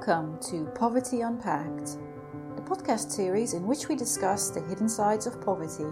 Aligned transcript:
Welcome 0.00 0.38
to 0.48 0.64
Poverty 0.74 1.20
Unpacked, 1.20 1.98
the 2.56 2.62
podcast 2.62 3.10
series 3.10 3.52
in 3.52 3.66
which 3.66 3.86
we 3.86 3.96
discuss 3.96 4.48
the 4.48 4.62
hidden 4.62 4.88
sides 4.88 5.26
of 5.26 5.42
poverty. 5.42 5.84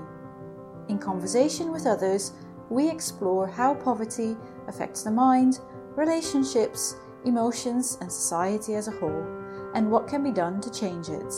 In 0.89 0.99
conversation 0.99 1.71
with 1.71 1.87
others, 1.87 2.33
we 2.71 2.89
explore 2.89 3.47
how 3.47 3.75
poverty 3.75 4.35
affects 4.67 5.03
the 5.03 5.11
mind, 5.11 5.61
relationships, 5.95 6.97
emotions, 7.27 7.99
and 8.01 8.11
society 8.11 8.77
as 8.77 8.89
a 8.89 8.93
whole, 8.93 9.27
and 9.75 9.91
what 9.91 10.09
can 10.09 10.23
be 10.23 10.33
done 10.33 10.63
to 10.63 10.73
change 10.73 11.11
it. 11.11 11.35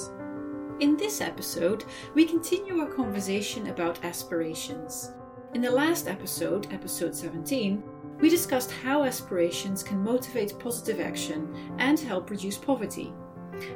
In 0.78 0.96
this 0.96 1.20
episode, 1.20 1.84
we 2.14 2.24
continue 2.24 2.78
our 2.78 2.86
conversation 2.86 3.66
about 3.66 4.04
aspirations. 4.04 5.10
In 5.54 5.60
the 5.60 5.72
last 5.72 6.06
episode, 6.06 6.72
episode 6.72 7.16
17, 7.16 7.82
we 8.20 8.28
discussed 8.28 8.70
how 8.70 9.04
aspirations 9.04 9.82
can 9.82 10.02
motivate 10.02 10.58
positive 10.58 11.00
action 11.00 11.54
and 11.78 11.98
help 11.98 12.30
reduce 12.30 12.58
poverty. 12.58 13.12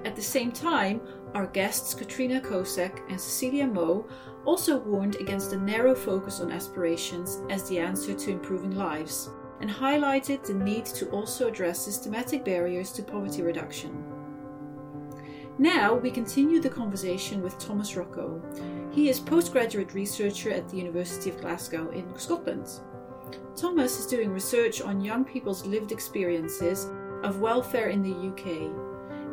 At 0.04 0.16
the 0.16 0.22
same 0.22 0.52
time, 0.52 1.00
our 1.34 1.46
guests 1.46 1.94
Katrina 1.94 2.40
Kosec 2.40 3.00
and 3.08 3.20
Cecilia 3.20 3.66
Mo 3.66 4.06
also 4.44 4.78
warned 4.78 5.16
against 5.16 5.50
the 5.50 5.56
narrow 5.56 5.94
focus 5.94 6.40
on 6.40 6.52
aspirations 6.52 7.40
as 7.50 7.68
the 7.68 7.78
answer 7.78 8.14
to 8.14 8.30
improving 8.30 8.76
lives 8.76 9.30
and 9.60 9.70
highlighted 9.70 10.44
the 10.44 10.54
need 10.54 10.84
to 10.86 11.08
also 11.10 11.48
address 11.48 11.80
systematic 11.80 12.44
barriers 12.44 12.92
to 12.92 13.02
poverty 13.02 13.42
reduction. 13.42 14.04
Now 15.58 15.94
we 15.94 16.10
continue 16.10 16.60
the 16.60 16.68
conversation 16.68 17.40
with 17.40 17.58
Thomas 17.58 17.96
Rocco. 17.96 18.42
He 18.90 19.08
is 19.08 19.20
postgraduate 19.20 19.94
researcher 19.94 20.50
at 20.50 20.68
the 20.68 20.76
University 20.76 21.30
of 21.30 21.40
Glasgow 21.40 21.90
in 21.90 22.16
Scotland. 22.18 22.68
Thomas 23.56 23.98
is 23.98 24.06
doing 24.06 24.30
research 24.30 24.80
on 24.80 25.00
young 25.00 25.24
people's 25.24 25.66
lived 25.66 25.92
experiences 25.92 26.88
of 27.22 27.40
welfare 27.40 27.88
in 27.88 28.02
the 28.02 28.28
UK, 28.28 28.70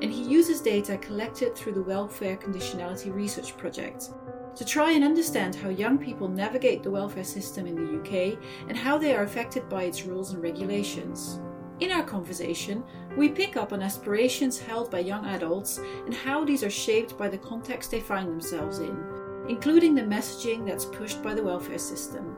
and 0.02 0.12
he 0.12 0.24
uses 0.24 0.62
data 0.62 0.98
collected 0.98 1.56
through 1.56 1.74
the 1.74 1.84
Welfare 1.84 2.38
Conditionality 2.38 3.14
Research 3.14 3.58
Project 3.58 4.10
to 4.56 4.66
try 4.66 4.92
and 4.92 5.04
understand 5.04 5.56
how 5.56 5.70
young 5.70 5.98
people 5.98 6.28
navigate 6.28 6.84
the 6.84 6.92
welfare 6.92 7.24
system 7.24 7.66
in 7.66 7.76
the 7.76 8.00
UK 8.00 8.38
and 8.68 8.78
how 8.78 8.98
they 8.98 9.16
are 9.16 9.24
affected 9.24 9.68
by 9.70 9.84
its 9.84 10.04
rules 10.04 10.34
and 10.34 10.42
regulations. 10.42 11.40
In 11.80 11.92
our 11.92 12.04
conversation, 12.04 12.84
we 13.18 13.30
pick 13.30 13.58
up 13.58 13.74
on 13.74 13.82
aspirations 13.82 14.60
held 14.60 14.92
by 14.92 15.00
young 15.00 15.26
adults 15.26 15.80
and 16.06 16.14
how 16.14 16.46
these 16.46 16.64
are 16.64 16.70
shaped 16.70 17.18
by 17.18 17.28
the 17.28 17.38
context 17.38 17.90
they 17.90 18.00
find 18.00 18.30
themselves 18.30 18.80
in, 18.80 19.04
including 19.50 19.96
the 19.96 20.02
messaging 20.02 20.66
that's 20.66 20.86
pushed 20.86 21.24
by 21.24 21.34
the 21.34 21.44
welfare 21.44 21.80
system. 21.80 22.36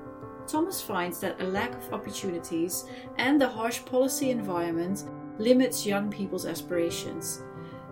Thomas 0.48 0.82
finds 0.82 1.20
that 1.20 1.42
a 1.42 1.46
lack 1.46 1.74
of 1.74 1.94
opportunities 1.94 2.86
and 3.18 3.40
the 3.40 3.48
harsh 3.48 3.84
policy 3.86 4.30
environment 4.30 5.06
limits 5.38 5.86
young 5.86 6.10
people's 6.12 6.46
aspirations. 6.46 7.42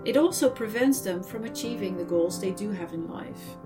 It 0.06 0.18
also 0.18 0.50
prevents 0.50 1.02
them 1.02 1.24
from 1.24 1.46
achieving 1.46 1.96
the 1.96 2.04
goals 2.04 2.40
they 2.40 2.52
do 2.52 2.72
have 2.72 2.94
in 2.94 3.08
life. 3.08 3.58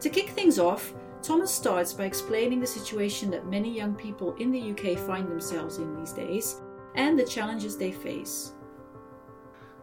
To 0.00 0.10
kick 0.10 0.30
things 0.30 0.58
off, 0.58 0.94
Thomas 1.22 1.50
starts 1.52 1.92
by 1.92 2.04
explaining 2.04 2.60
the 2.60 2.66
situation 2.66 3.30
that 3.30 3.46
many 3.46 3.74
young 3.74 3.94
people 3.94 4.34
in 4.36 4.50
the 4.50 4.70
UK 4.72 4.98
find 4.98 5.28
themselves 5.28 5.78
in 5.78 5.96
these 5.96 6.12
days 6.12 6.60
and 6.94 7.18
the 7.18 7.24
challenges 7.24 7.76
they 7.76 7.92
face. 7.92 8.52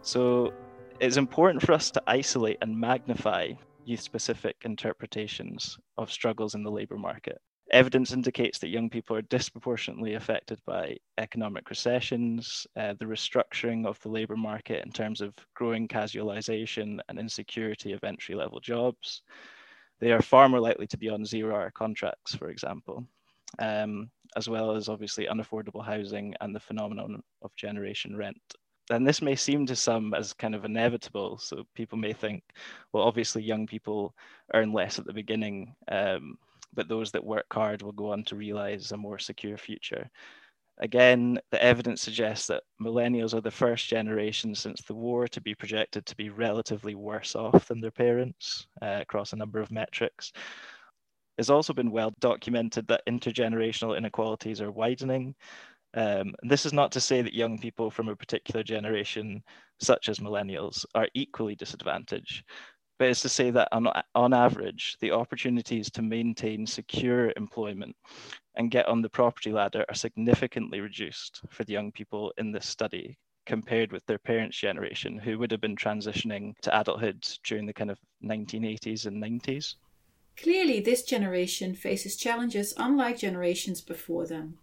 So, 0.02 0.54
it's 1.00 1.18
important 1.18 1.64
for 1.64 1.72
us 1.72 1.92
to 1.92 2.04
isolate 2.08 2.58
and 2.62 2.78
magnify 2.78 3.54
youth 3.86 4.02
specific 4.02 4.58
interpretations 4.66 5.80
of 5.98 6.12
struggles 6.12 6.56
in 6.56 6.64
the 6.64 6.72
labour 6.72 6.98
market. 6.98 7.42
Evidence 7.72 8.14
indicates 8.14 8.58
that 8.60 8.70
young 8.70 8.90
people 8.90 9.16
are 9.16 9.22
disproportionately 9.24 10.16
affected 10.16 10.60
by 10.66 10.98
economic 11.20 11.70
recessions, 11.70 12.66
uh, 12.76 12.94
the 13.00 13.06
restructuring 13.06 13.86
of 13.86 14.00
the 14.02 14.10
labour 14.10 14.36
market 14.36 14.84
in 14.86 14.92
terms 14.92 15.22
of 15.22 15.34
growing 15.56 15.88
casualisation 15.88 17.00
and 17.08 17.20
insecurity 17.20 17.94
of 17.94 18.04
entry 18.04 18.34
level 18.34 18.60
jobs. 18.60 19.22
They 20.00 20.12
are 20.12 20.22
far 20.22 20.50
more 20.50 20.60
likely 20.60 20.88
to 20.88 20.98
be 20.98 21.10
on 21.10 21.26
zero 21.26 21.56
hour 21.56 21.72
contracts, 21.72 22.34
for 22.34 22.50
example, 22.50 23.06
um, 23.60 24.10
as 24.36 24.50
well 24.50 24.76
as 24.76 24.90
obviously 24.90 25.28
unaffordable 25.28 25.86
housing 25.86 26.34
and 26.42 26.56
the 26.56 26.60
phenomenon 26.60 27.22
of 27.42 27.56
generation 27.56 28.16
rent. 28.16 28.42
And 28.90 29.08
this 29.08 29.22
may 29.22 29.36
seem 29.36 29.68
to 29.68 29.76
some 29.76 30.16
as 30.16 30.34
kind 30.34 30.56
of 30.56 30.66
inevitable. 30.66 31.38
So 31.38 31.64
people 31.76 31.98
may 32.00 32.14
think, 32.14 32.44
well, 32.92 33.04
obviously, 33.04 33.44
young 33.44 33.68
people 33.68 34.16
earn 34.56 34.74
less 34.74 34.98
at 34.98 35.06
the 35.06 35.14
beginning. 35.14 35.76
Um, 35.92 36.40
but 36.74 36.88
those 36.88 37.12
that 37.12 37.24
work 37.24 37.46
hard 37.52 37.82
will 37.82 37.92
go 37.92 38.12
on 38.12 38.24
to 38.26 38.36
realize 38.36 38.92
a 38.92 38.98
more 38.98 39.20
secure 39.20 39.58
future. 39.58 40.10
Again, 40.82 41.40
the 41.52 41.62
evidence 41.62 42.02
suggests 42.02 42.48
that 42.48 42.64
millennials 42.82 43.34
are 43.34 43.42
the 43.42 43.52
first 43.52 43.88
generation 43.88 44.56
since 44.56 44.82
the 44.82 44.94
war 44.94 45.28
to 45.28 45.42
be 45.42 45.54
projected 45.54 46.06
to 46.06 46.16
be 46.16 46.30
relatively 46.30 46.96
worse 46.96 47.36
off 47.36 47.68
than 47.68 47.82
their 47.82 47.92
parents 47.92 48.68
uh, 48.82 49.00
across 49.02 49.34
a 49.34 49.36
number 49.36 49.60
of 49.60 49.72
metrics. 49.72 50.32
It's 51.38 51.50
also 51.50 51.74
been 51.74 51.92
well 51.92 52.14
documented 52.20 52.88
that 52.88 53.06
intergenerational 53.08 53.98
inequalities 53.98 54.62
are 54.62 54.72
widening. 54.72 55.36
Um, 55.94 56.34
this 56.44 56.66
is 56.66 56.72
not 56.72 56.92
to 56.94 57.02
say 57.02 57.22
that 57.22 57.34
young 57.34 57.58
people 57.58 57.92
from 57.92 58.08
a 58.08 58.16
particular 58.16 58.64
generation, 58.64 59.44
such 59.82 60.08
as 60.08 60.20
millennials, 60.20 60.86
are 60.96 61.10
equally 61.14 61.56
disadvantaged, 61.56 62.44
but 63.00 63.08
it's 63.08 63.22
to 63.22 63.30
say 63.30 63.50
that 63.50 63.70
on, 63.72 63.88
on 64.14 64.34
average, 64.34 64.98
the 65.00 65.12
opportunities 65.12 65.90
to 65.90 66.02
maintain 66.02 66.68
secure 66.68 67.32
employment 67.38 67.96
and 68.56 68.70
get 68.70 68.88
on 68.88 69.02
the 69.02 69.10
property 69.10 69.54
ladder 69.54 69.86
are 69.88 69.96
significantly 69.96 70.82
reduced 70.82 71.42
for 71.50 71.64
the 71.64 71.72
young 71.72 71.94
people 71.94 72.34
in 72.38 72.52
this 72.52 72.68
study 72.68 73.18
compared 73.46 73.94
with 73.94 74.06
their 74.06 74.20
parents' 74.20 74.60
generation 74.60 75.18
who 75.18 75.40
would 75.40 75.50
have 75.50 75.62
been 75.62 75.78
transitioning 75.78 76.54
to 76.62 76.80
adulthood 76.80 77.26
during 77.46 77.66
the 77.66 77.74
kind 77.74 77.90
of 77.90 77.98
1980s 78.24 79.06
and 79.06 79.24
90s. 79.24 79.76
Clearly, 80.36 80.82
this 80.82 81.04
generation 81.04 81.74
faces 81.74 82.18
challenges 82.18 82.74
unlike 82.78 83.18
generations 83.18 83.80
before 83.82 84.28
them. 84.28 84.60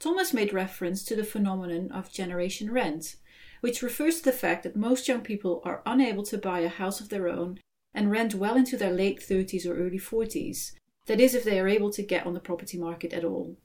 Thomas 0.00 0.34
made 0.34 0.52
reference 0.52 1.04
to 1.04 1.14
the 1.14 1.24
phenomenon 1.24 1.92
of 1.92 2.12
generation 2.12 2.72
rent, 2.72 3.14
which 3.62 3.80
refers 3.80 4.18
to 4.18 4.24
the 4.24 4.32
fact 4.32 4.64
that 4.64 4.74
most 4.74 5.06
young 5.06 5.20
people 5.20 5.62
are 5.64 5.82
unable 5.86 6.24
to 6.24 6.36
buy 6.36 6.60
a 6.60 6.68
house 6.68 7.00
of 7.00 7.08
their 7.08 7.28
own 7.28 7.60
and 7.94 8.10
rent 8.10 8.34
well 8.34 8.56
into 8.56 8.76
their 8.76 8.90
late 8.90 9.20
30s 9.20 9.64
or 9.64 9.76
early 9.76 10.00
40s. 10.00 10.72
That 11.06 11.20
is, 11.20 11.32
if 11.32 11.44
they 11.44 11.60
are 11.60 11.68
able 11.68 11.90
to 11.92 12.02
get 12.02 12.26
on 12.26 12.34
the 12.34 12.40
property 12.40 12.76
market 12.76 13.12
at 13.12 13.24
all. 13.24 13.56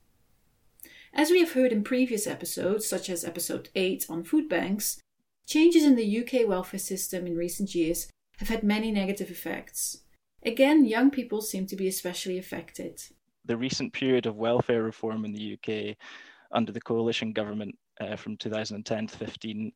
As 1.14 1.32
we 1.32 1.40
have 1.40 1.54
heard 1.54 1.72
in 1.72 1.84
previous 1.84 2.28
episodes, 2.28 2.88
such 2.88 3.10
as 3.10 3.26
episode 3.26 3.70
8 3.74 4.06
on 4.08 4.24
food 4.24 4.48
banks, 4.48 5.00
changes 5.48 5.84
in 5.84 5.96
the 5.96 6.20
UK 6.20 6.48
welfare 6.48 6.80
system 6.80 7.26
in 7.26 7.36
recent 7.36 7.74
years 7.74 8.08
have 8.38 8.50
had 8.50 8.62
many 8.62 8.92
negative 8.92 9.32
effects. 9.32 10.02
Again, 10.46 10.86
young 10.86 11.10
people 11.10 11.42
seem 11.42 11.66
to 11.66 11.76
be 11.76 11.88
especially 11.88 12.38
affected. 12.38 13.02
The 13.46 13.58
recent 13.58 13.94
period 13.94 14.28
of 14.28 14.36
welfare 14.36 14.84
reform 14.84 15.26
in 15.26 15.32
the 15.32 15.58
UK 15.58 15.98
under 16.52 16.72
the 16.72 16.82
coalition 16.82 17.34
government 17.34 17.76
uh, 18.00 18.16
from 18.16 18.38
2010 18.38 19.08
to 19.08 19.18
15 19.18 19.72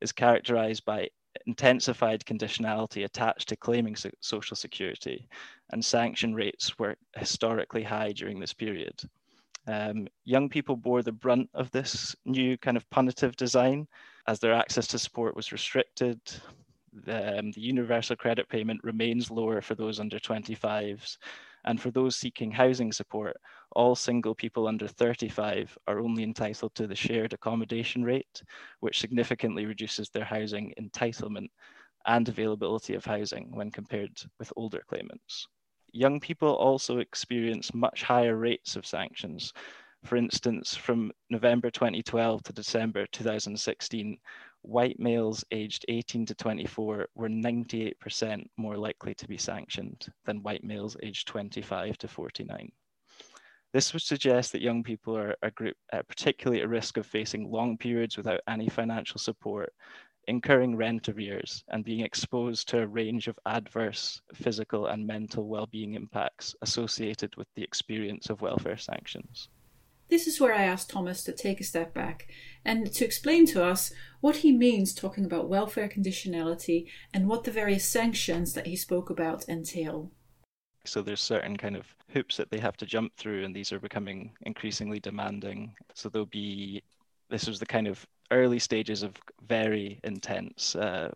is 0.00 0.12
characterized 0.12 0.84
by 0.84 1.08
intensified 1.46 2.24
conditionality 2.24 3.04
attached 3.04 3.48
to 3.48 3.56
claiming 3.56 3.96
so- 3.96 4.10
social 4.20 4.56
security, 4.56 5.28
and 5.70 5.84
sanction 5.84 6.34
rates 6.34 6.78
were 6.78 6.96
historically 7.16 7.82
high 7.82 8.12
during 8.12 8.40
this 8.40 8.54
period. 8.54 9.00
Um, 9.66 10.06
young 10.24 10.48
people 10.48 10.76
bore 10.76 11.02
the 11.02 11.12
brunt 11.12 11.50
of 11.54 11.70
this 11.72 12.14
new 12.24 12.56
kind 12.58 12.76
of 12.76 12.88
punitive 12.90 13.36
design 13.36 13.88
as 14.28 14.38
their 14.38 14.54
access 14.54 14.86
to 14.88 14.98
support 14.98 15.36
was 15.36 15.52
restricted. 15.52 16.20
The, 17.04 17.38
um, 17.38 17.50
the 17.50 17.60
universal 17.60 18.16
credit 18.16 18.48
payment 18.48 18.80
remains 18.84 19.30
lower 19.30 19.60
for 19.60 19.74
those 19.74 19.98
under 20.00 20.18
25s, 20.18 21.18
and 21.64 21.80
for 21.80 21.90
those 21.90 22.16
seeking 22.16 22.52
housing 22.52 22.92
support, 22.92 23.36
all 23.72 23.94
single 23.94 24.34
people 24.34 24.66
under 24.66 24.86
35 24.86 25.76
are 25.86 25.98
only 25.98 26.22
entitled 26.22 26.74
to 26.74 26.86
the 26.86 26.94
shared 26.94 27.32
accommodation 27.32 28.04
rate, 28.04 28.42
which 28.80 29.00
significantly 29.00 29.66
reduces 29.66 30.08
their 30.08 30.24
housing 30.24 30.72
entitlement 30.80 31.48
and 32.06 32.28
availability 32.28 32.94
of 32.94 33.04
housing 33.04 33.54
when 33.54 33.70
compared 33.70 34.16
with 34.38 34.52
older 34.56 34.82
claimants. 34.88 35.48
Young 35.92 36.20
people 36.20 36.54
also 36.56 36.98
experience 36.98 37.74
much 37.74 38.02
higher 38.02 38.36
rates 38.36 38.76
of 38.76 38.86
sanctions. 38.86 39.52
For 40.04 40.16
instance, 40.16 40.76
from 40.76 41.10
November 41.30 41.70
2012 41.70 42.42
to 42.44 42.52
December 42.52 43.06
2016, 43.12 44.18
white 44.62 44.98
males 45.00 45.44
aged 45.50 45.84
18 45.88 46.26
to 46.26 46.34
24 46.34 47.08
were 47.14 47.28
98% 47.28 48.44
more 48.56 48.76
likely 48.76 49.14
to 49.14 49.26
be 49.26 49.38
sanctioned 49.38 50.06
than 50.24 50.42
white 50.42 50.64
males 50.64 50.96
aged 51.02 51.26
25 51.28 51.98
to 51.98 52.08
49. 52.08 52.70
This 53.72 53.92
would 53.92 54.02
suggest 54.02 54.52
that 54.52 54.62
young 54.62 54.82
people 54.82 55.16
are 55.16 55.34
a 55.42 55.50
group 55.50 55.76
uh, 55.92 56.02
particularly 56.08 56.62
at 56.62 56.68
risk 56.68 56.96
of 56.96 57.06
facing 57.06 57.50
long 57.50 57.76
periods 57.76 58.16
without 58.16 58.40
any 58.48 58.68
financial 58.68 59.18
support, 59.18 59.72
incurring 60.28 60.76
rent 60.76 61.08
arrears, 61.08 61.62
and 61.68 61.84
being 61.84 62.00
exposed 62.00 62.68
to 62.68 62.80
a 62.80 62.86
range 62.86 63.28
of 63.28 63.38
adverse 63.46 64.20
physical 64.34 64.86
and 64.86 65.06
mental 65.06 65.46
well-being 65.46 65.94
impacts 65.94 66.54
associated 66.62 67.36
with 67.36 67.48
the 67.54 67.62
experience 67.62 68.30
of 68.30 68.40
welfare 68.40 68.78
sanctions. 68.78 69.48
This 70.08 70.28
is 70.28 70.40
where 70.40 70.54
I 70.54 70.62
asked 70.62 70.90
Thomas 70.90 71.24
to 71.24 71.32
take 71.32 71.60
a 71.60 71.64
step 71.64 71.92
back 71.92 72.28
and 72.64 72.92
to 72.92 73.04
explain 73.04 73.44
to 73.46 73.64
us 73.64 73.92
what 74.20 74.36
he 74.36 74.52
means 74.52 74.94
talking 74.94 75.24
about 75.24 75.48
welfare 75.48 75.88
conditionality 75.88 76.86
and 77.12 77.28
what 77.28 77.42
the 77.42 77.50
various 77.50 77.84
sanctions 77.84 78.52
that 78.52 78.68
he 78.68 78.76
spoke 78.76 79.10
about 79.10 79.48
entail. 79.48 80.12
So 80.86 81.02
there's 81.02 81.20
certain 81.20 81.56
kind 81.56 81.76
of 81.76 81.86
hoops 82.12 82.36
that 82.36 82.50
they 82.50 82.58
have 82.58 82.76
to 82.78 82.86
jump 82.86 83.12
through, 83.16 83.44
and 83.44 83.54
these 83.54 83.72
are 83.72 83.80
becoming 83.80 84.32
increasingly 84.42 85.00
demanding. 85.00 85.74
So 85.94 86.08
there'll 86.08 86.26
be 86.26 86.82
this 87.28 87.46
was 87.46 87.58
the 87.58 87.66
kind 87.66 87.88
of 87.88 88.06
early 88.30 88.58
stages 88.58 89.02
of 89.02 89.14
very 89.46 90.00
intense 90.04 90.76
uh, 90.76 91.10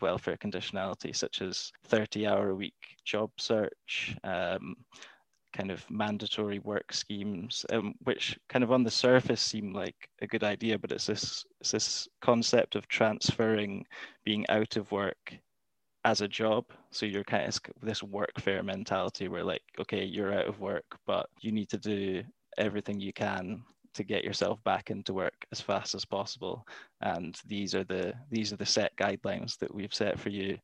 welfare 0.00 0.36
conditionality, 0.36 1.14
such 1.14 1.42
as 1.42 1.72
30 1.84 2.26
hour 2.26 2.50
a 2.50 2.54
week 2.54 2.96
job 3.04 3.30
search, 3.38 4.16
um, 4.24 4.76
kind 5.52 5.70
of 5.70 5.88
mandatory 5.90 6.58
work 6.60 6.92
schemes, 6.92 7.66
um, 7.72 7.94
which 8.04 8.38
kind 8.48 8.62
of 8.62 8.72
on 8.72 8.82
the 8.82 8.90
surface 8.90 9.40
seem 9.40 9.72
like 9.72 10.08
a 10.22 10.26
good 10.26 10.44
idea, 10.44 10.78
but 10.78 10.92
it's 10.92 11.06
this, 11.06 11.44
it's 11.60 11.72
this 11.72 12.08
concept 12.20 12.76
of 12.76 12.88
transferring 12.88 13.84
being 14.24 14.48
out 14.48 14.76
of 14.76 14.90
work 14.92 15.34
as 16.04 16.20
a 16.20 16.28
job. 16.28 16.64
So 16.90 17.06
you're 17.06 17.24
kind 17.24 17.46
of 17.46 17.58
this 17.82 18.00
workfare 18.00 18.64
mentality 18.64 19.28
where 19.28 19.44
like, 19.44 19.62
okay, 19.78 20.04
you're 20.04 20.32
out 20.32 20.46
of 20.46 20.60
work, 20.60 20.84
but 21.06 21.28
you 21.40 21.52
need 21.52 21.68
to 21.70 21.78
do 21.78 22.22
everything 22.58 23.00
you 23.00 23.12
can 23.12 23.62
to 23.92 24.04
get 24.04 24.24
yourself 24.24 24.62
back 24.64 24.90
into 24.90 25.12
work 25.12 25.46
as 25.52 25.60
fast 25.60 25.94
as 25.94 26.04
possible. 26.04 26.66
And 27.00 27.36
these 27.46 27.74
are 27.74 27.84
the 27.84 28.14
these 28.30 28.52
are 28.52 28.56
the 28.56 28.66
set 28.66 28.96
guidelines 28.96 29.58
that 29.58 29.74
we've 29.74 29.94
set 29.94 30.18
for 30.18 30.30
you. 30.30 30.58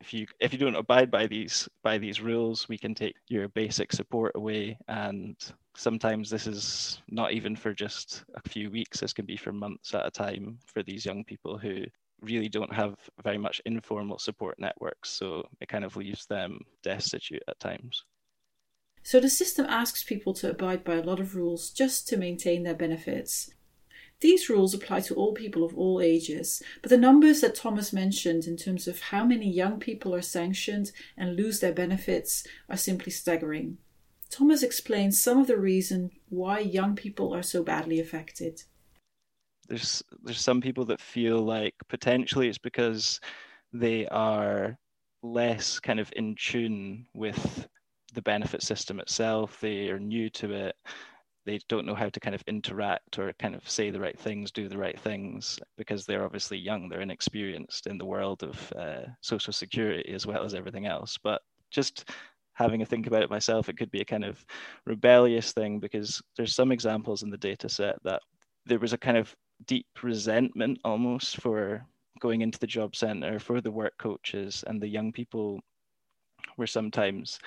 If 0.00 0.12
you 0.12 0.26
if 0.40 0.52
you 0.52 0.58
don't 0.58 0.76
abide 0.76 1.10
by 1.10 1.26
these 1.26 1.68
by 1.82 1.98
these 1.98 2.20
rules, 2.20 2.68
we 2.68 2.76
can 2.78 2.94
take 2.94 3.16
your 3.28 3.48
basic 3.48 3.92
support 3.92 4.32
away. 4.34 4.78
And 4.88 5.36
sometimes 5.74 6.28
this 6.28 6.46
is 6.46 7.00
not 7.08 7.32
even 7.32 7.56
for 7.56 7.72
just 7.72 8.24
a 8.34 8.48
few 8.48 8.70
weeks. 8.70 9.00
This 9.00 9.14
can 9.14 9.24
be 9.24 9.36
for 9.36 9.52
months 9.52 9.94
at 9.94 10.06
a 10.06 10.10
time 10.10 10.58
for 10.66 10.82
these 10.82 11.06
young 11.06 11.24
people 11.24 11.58
who 11.58 11.84
really 12.20 12.48
don't 12.48 12.72
have 12.72 12.96
very 13.22 13.38
much 13.38 13.60
informal 13.64 14.18
support 14.18 14.58
networks. 14.58 15.10
So 15.10 15.48
it 15.60 15.68
kind 15.68 15.84
of 15.84 15.96
leaves 15.96 16.26
them 16.26 16.60
destitute 16.82 17.42
at 17.48 17.60
times. 17.60 18.04
So 19.02 19.20
the 19.20 19.30
system 19.30 19.66
asks 19.68 20.02
people 20.02 20.34
to 20.34 20.50
abide 20.50 20.82
by 20.82 20.94
a 20.94 21.02
lot 21.02 21.20
of 21.20 21.36
rules 21.36 21.70
just 21.70 22.08
to 22.08 22.16
maintain 22.16 22.64
their 22.64 22.74
benefits. 22.74 23.50
These 24.20 24.48
rules 24.48 24.72
apply 24.72 25.00
to 25.02 25.14
all 25.14 25.34
people 25.34 25.62
of 25.62 25.76
all 25.76 26.00
ages, 26.00 26.62
but 26.80 26.88
the 26.88 26.96
numbers 26.96 27.42
that 27.42 27.54
Thomas 27.54 27.92
mentioned 27.92 28.46
in 28.46 28.56
terms 28.56 28.88
of 28.88 29.00
how 29.00 29.24
many 29.24 29.48
young 29.48 29.78
people 29.78 30.14
are 30.14 30.22
sanctioned 30.22 30.90
and 31.16 31.36
lose 31.36 31.60
their 31.60 31.72
benefits 31.72 32.46
are 32.68 32.78
simply 32.78 33.12
staggering. 33.12 33.76
Thomas 34.30 34.62
explains 34.62 35.20
some 35.20 35.38
of 35.38 35.46
the 35.46 35.58
reason 35.58 36.10
why 36.28 36.60
young 36.60 36.96
people 36.96 37.34
are 37.34 37.42
so 37.42 37.62
badly 37.62 38.00
affected. 38.00 38.62
There's 39.68 40.02
there's 40.22 40.40
some 40.40 40.60
people 40.60 40.84
that 40.86 41.00
feel 41.00 41.40
like 41.42 41.74
potentially 41.88 42.48
it's 42.48 42.58
because 42.58 43.20
they 43.72 44.06
are 44.08 44.78
less 45.22 45.80
kind 45.80 46.00
of 46.00 46.12
in 46.16 46.34
tune 46.36 47.06
with 47.14 47.68
the 48.14 48.22
benefit 48.22 48.62
system 48.62 49.00
itself. 49.00 49.60
They 49.60 49.88
are 49.88 49.98
new 49.98 50.30
to 50.30 50.52
it. 50.52 50.76
They 51.44 51.60
don't 51.68 51.86
know 51.86 51.94
how 51.94 52.08
to 52.08 52.20
kind 52.20 52.34
of 52.34 52.42
interact 52.48 53.18
or 53.18 53.32
kind 53.38 53.54
of 53.54 53.68
say 53.68 53.90
the 53.90 54.00
right 54.00 54.18
things, 54.18 54.50
do 54.50 54.68
the 54.68 54.78
right 54.78 54.98
things, 54.98 55.58
because 55.78 56.04
they're 56.04 56.24
obviously 56.24 56.58
young. 56.58 56.88
They're 56.88 57.02
inexperienced 57.02 57.86
in 57.86 57.98
the 57.98 58.04
world 58.04 58.42
of 58.42 58.72
uh, 58.76 59.02
social 59.20 59.52
security 59.52 60.12
as 60.12 60.26
well 60.26 60.44
as 60.44 60.54
everything 60.54 60.86
else. 60.86 61.16
But 61.22 61.42
just 61.70 62.10
having 62.54 62.82
a 62.82 62.86
think 62.86 63.06
about 63.06 63.22
it 63.22 63.30
myself, 63.30 63.68
it 63.68 63.76
could 63.76 63.90
be 63.90 64.00
a 64.00 64.04
kind 64.04 64.24
of 64.24 64.44
rebellious 64.86 65.52
thing 65.52 65.78
because 65.78 66.20
there's 66.36 66.54
some 66.54 66.72
examples 66.72 67.22
in 67.22 67.30
the 67.30 67.36
data 67.36 67.68
set 67.68 67.96
that 68.02 68.22
there 68.64 68.80
was 68.80 68.92
a 68.92 68.98
kind 68.98 69.16
of 69.16 69.36
deep 69.64 69.86
resentment 70.02 70.78
almost 70.84 71.40
for 71.40 71.86
going 72.20 72.40
into 72.40 72.58
the 72.58 72.66
job 72.66 72.96
center 72.96 73.38
for 73.38 73.60
the 73.60 73.70
work 73.70 73.96
coaches 73.98 74.64
and 74.66 74.80
the 74.80 74.88
young 74.88 75.12
people 75.12 75.60
were 76.56 76.66
sometimes 76.66 77.38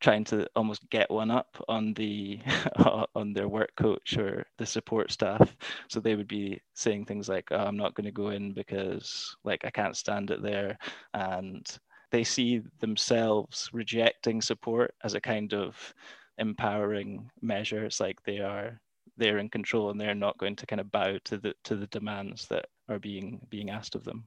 trying 0.00 0.24
to 0.24 0.46
almost 0.54 0.88
get 0.90 1.10
one 1.10 1.30
up 1.30 1.56
on 1.68 1.94
the 1.94 2.38
on 3.14 3.32
their 3.32 3.48
work 3.48 3.70
coach 3.76 4.18
or 4.18 4.44
the 4.58 4.66
support 4.66 5.10
staff. 5.10 5.56
So 5.88 5.98
they 5.98 6.14
would 6.14 6.28
be 6.28 6.60
saying 6.74 7.06
things 7.06 7.28
like 7.28 7.48
oh, 7.50 7.56
i'm 7.56 7.76
not 7.76 7.94
going 7.94 8.04
to 8.04 8.12
go 8.12 8.28
in 8.28 8.52
because 8.52 9.34
like 9.44 9.64
i 9.64 9.70
can't 9.70 9.96
stand 9.96 10.30
it 10.30 10.42
there. 10.42 10.78
And 11.14 11.66
they 12.10 12.24
see 12.24 12.62
themselves 12.80 13.70
rejecting 13.72 14.42
support 14.42 14.94
as 15.02 15.14
a 15.14 15.20
kind 15.20 15.54
of 15.54 15.94
empowering 16.38 17.30
measure. 17.40 17.84
It's 17.84 18.00
like 18.00 18.22
they 18.24 18.40
are 18.40 18.80
they're 19.16 19.38
in 19.38 19.48
control 19.48 19.90
and 19.90 20.00
they're 20.00 20.14
not 20.14 20.38
going 20.38 20.56
to 20.56 20.66
kind 20.66 20.80
of 20.80 20.90
bow 20.90 21.18
to 21.24 21.38
the 21.38 21.54
to 21.64 21.76
the 21.76 21.86
demands 21.88 22.46
that 22.48 22.66
are 22.88 22.98
being 22.98 23.40
being 23.48 23.70
asked 23.70 23.94
of 23.94 24.04
them 24.04 24.26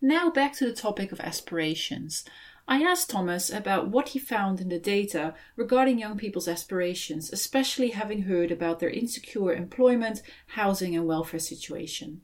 now 0.00 0.30
back 0.30 0.52
to 0.52 0.66
the 0.66 0.74
topic 0.74 1.12
of 1.12 1.20
aspirations 1.20 2.24
I 2.66 2.82
asked 2.82 3.10
Thomas 3.10 3.50
about 3.50 3.88
what 3.88 4.10
he 4.10 4.18
found 4.18 4.58
in 4.58 4.70
the 4.70 4.78
data 4.78 5.34
regarding 5.54 5.98
young 5.98 6.16
people's 6.16 6.48
aspirations, 6.48 7.30
especially 7.30 7.90
having 7.90 8.22
heard 8.22 8.50
about 8.50 8.80
their 8.80 8.88
insecure 8.88 9.52
employment, 9.52 10.22
housing, 10.48 10.96
and 10.96 11.06
welfare 11.06 11.40
situation. 11.40 12.22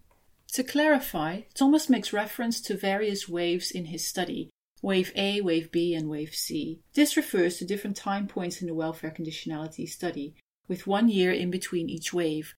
To 0.54 0.64
clarify, 0.64 1.42
Thomas 1.54 1.90
makes 1.90 2.12
reference 2.12 2.60
to 2.62 2.76
various 2.76 3.28
waves 3.28 3.70
in 3.70 3.86
his 3.86 4.06
study 4.06 4.50
Wave 4.82 5.12
A, 5.14 5.42
Wave 5.42 5.70
B, 5.70 5.94
and 5.94 6.08
Wave 6.08 6.34
C. 6.34 6.80
This 6.94 7.18
refers 7.18 7.58
to 7.58 7.66
different 7.66 7.96
time 7.96 8.26
points 8.26 8.62
in 8.62 8.66
the 8.66 8.74
welfare 8.74 9.10
conditionality 9.10 9.86
study, 9.86 10.34
with 10.70 10.86
one 10.86 11.10
year 11.10 11.32
in 11.32 11.50
between 11.50 11.90
each 11.90 12.14
wave. 12.14 12.54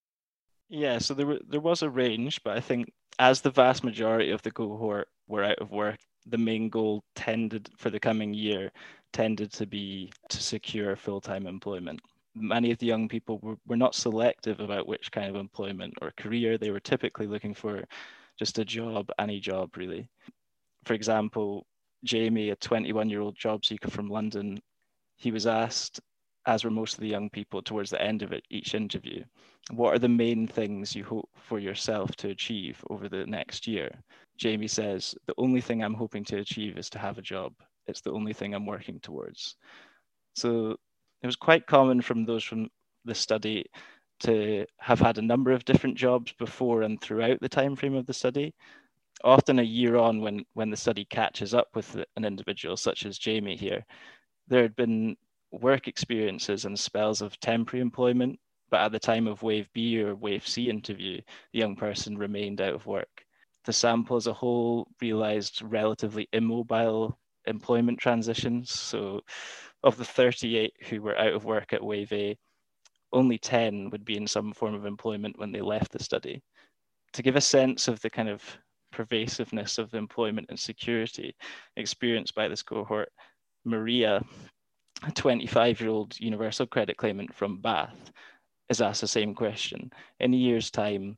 Yeah, 0.69 0.99
so 0.99 1.15
there, 1.15 1.39
there 1.49 1.61
was 1.61 1.83
a 1.83 1.91
range, 1.91 2.41
but 2.45 2.57
I 2.57 2.61
think 2.61 2.93
as 3.19 3.41
the 3.41 3.51
vast 3.51 3.83
majority 3.83 4.31
of 4.31 4.43
the 4.43 4.53
cohort 4.53 5.09
were 5.27 5.43
out 5.43 5.59
of 5.59 5.73
work, 5.73 5.99
the 6.27 6.39
main 6.39 6.69
goal 6.69 7.03
tended 7.17 7.69
for 7.77 7.91
the 7.91 7.99
coming 7.99 8.33
year 8.33 8.71
tended 9.13 9.53
to 9.55 9.67
be 9.67 10.13
to 10.29 10.41
secure 10.41 10.95
full-time 10.95 11.49
employment 11.49 12.01
many 12.35 12.71
of 12.71 12.79
the 12.79 12.87
young 12.87 13.09
people 13.09 13.39
were, 13.43 13.57
were 13.67 13.77
not 13.77 13.95
selective 13.95 14.61
about 14.61 14.89
which 14.89 15.13
kind 15.13 15.29
of 15.29 15.37
employment 15.37 15.95
or 16.01 16.13
career 16.17 16.57
they 16.57 16.71
were 16.71 16.81
typically 16.81 17.27
looking 17.27 17.55
for 17.55 17.85
just 18.39 18.59
a 18.59 18.65
job 18.65 19.11
any 19.19 19.39
job 19.39 19.77
really 19.77 20.09
for 20.85 20.95
example 20.95 21.67
jamie 22.05 22.51
a 22.51 22.57
21 22.57 23.11
year 23.11 23.21
old 23.21 23.37
job 23.37 23.65
seeker 23.65 23.91
from 23.91 24.09
london 24.09 24.59
he 25.17 25.31
was 25.31 25.47
asked 25.47 26.01
as 26.47 26.65
were 26.65 26.71
most 26.71 26.95
of 26.95 27.01
the 27.01 27.09
young 27.09 27.31
people 27.31 27.63
towards 27.63 27.91
the 27.91 28.03
end 28.03 28.23
of 28.23 28.33
it, 28.33 28.45
each 28.51 28.75
interview, 28.75 29.23
what 29.71 29.95
are 29.95 29.99
the 29.99 30.09
main 30.09 30.47
things 30.47 30.95
you 30.95 31.05
hope 31.05 31.29
for 31.37 31.59
yourself 31.59 32.15
to 32.17 32.31
achieve 32.31 32.83
over 32.91 33.09
the 33.09 33.25
next 33.27 33.67
year? 33.67 33.91
Jamie 34.39 34.69
says, 34.69 35.15
the 35.27 35.35
only 35.39 35.61
thing 35.61 35.83
I'm 35.83 35.95
hoping 35.95 36.25
to 36.25 36.39
achieve 36.39 36.77
is 36.79 36.91
to 36.91 36.99
have 36.99 37.19
a 37.19 37.23
job. 37.23 37.53
It's 37.87 38.01
the 38.01 38.13
only 38.13 38.33
thing 38.33 38.55
I'm 38.55 38.67
working 38.67 38.99
towards. 39.01 39.57
So 40.35 40.77
it 41.23 41.27
was 41.27 41.37
quite 41.37 41.67
common 41.67 42.01
from 42.01 42.25
those 42.25 42.43
from 42.43 42.69
the 43.05 43.15
study 43.15 43.67
to 44.21 44.67
have 44.79 45.01
had 45.01 45.19
a 45.19 45.23
number 45.23 45.53
of 45.53 45.65
different 45.65 45.97
jobs 45.97 46.33
before 46.39 46.83
and 46.83 47.01
throughout 47.01 47.39
the 47.41 47.49
time 47.49 47.77
frame 47.77 47.95
of 47.95 48.07
the 48.07 48.15
study. 48.15 48.55
Often 49.25 49.59
a 49.59 49.65
year 49.65 49.97
on, 49.97 50.21
when 50.21 50.45
when 50.55 50.71
the 50.71 50.77
study 50.77 51.05
catches 51.05 51.55
up 51.55 51.69
with 51.75 51.97
an 52.17 52.25
individual 52.25 52.77
such 52.77 53.05
as 53.07 53.19
Jamie 53.19 53.57
here, 53.57 53.85
there 54.49 54.63
had 54.63 54.75
been 54.75 55.17
work 55.53 55.87
experiences 55.87 56.65
and 56.65 56.79
spells 56.79 57.23
of 57.23 57.39
temporary 57.41 57.83
employment, 57.83 58.39
but 58.71 58.81
at 58.81 58.93
the 58.93 58.99
time 58.99 59.27
of 59.27 59.43
Wave 59.43 59.69
B 59.75 60.03
or 60.03 60.15
Wave 60.15 60.47
C 60.49 60.69
interview, 60.69 61.21
the 61.53 61.59
young 61.59 61.77
person 61.77 62.17
remained 62.17 62.61
out 62.61 62.75
of 62.75 62.87
work. 62.87 63.25
The 63.65 63.73
sample 63.73 64.17
as 64.17 64.27
a 64.27 64.33
whole 64.33 64.89
realized 65.01 65.63
relatively 65.63 66.29
immobile 66.33 67.19
employment 67.47 67.99
transitions. 67.99 68.73
So, 68.73 69.21
of 69.85 69.97
the 69.97 70.05
38 70.05 70.73
who 70.89 71.03
were 71.03 71.19
out 71.19 71.35
of 71.35 71.45
work 71.45 71.73
at 71.73 71.85
Wave 71.85 72.13
A, 72.13 72.37
only 73.13 73.39
10 73.39 73.91
would 73.91 74.05
be 74.05 74.17
in 74.17 74.27
some 74.27 74.53
form 74.53 74.75
of 74.75 74.87
employment 74.87 75.39
when 75.39 75.53
they 75.53 75.61
left 75.61 75.93
the 75.93 76.03
study. 76.03 76.43
To 77.13 77.23
give 77.23 77.37
a 77.37 77.41
sense 77.41 77.89
of 77.89 78.01
the 78.01 78.11
kind 78.11 78.29
of 78.29 78.43
pervasiveness 78.91 79.79
of 79.79 79.95
employment 79.95 80.49
insecurity 80.51 81.35
experienced 81.77 82.35
by 82.35 82.49
this 82.49 82.63
cohort, 82.63 83.11
Maria 83.65 84.23
a 85.05 85.11
25 85.11 85.81
year 85.81 85.91
old 85.91 86.19
universal 86.21 86.67
credit 86.67 86.97
claimant 86.97 87.35
from 87.35 87.61
Bath 87.61 88.13
is 88.69 88.81
asked 88.81 89.01
the 89.01 89.09
same 89.09 89.35
question 89.35 89.91
in 90.21 90.33
a 90.33 90.37
year's 90.37 90.71
time, 90.71 91.17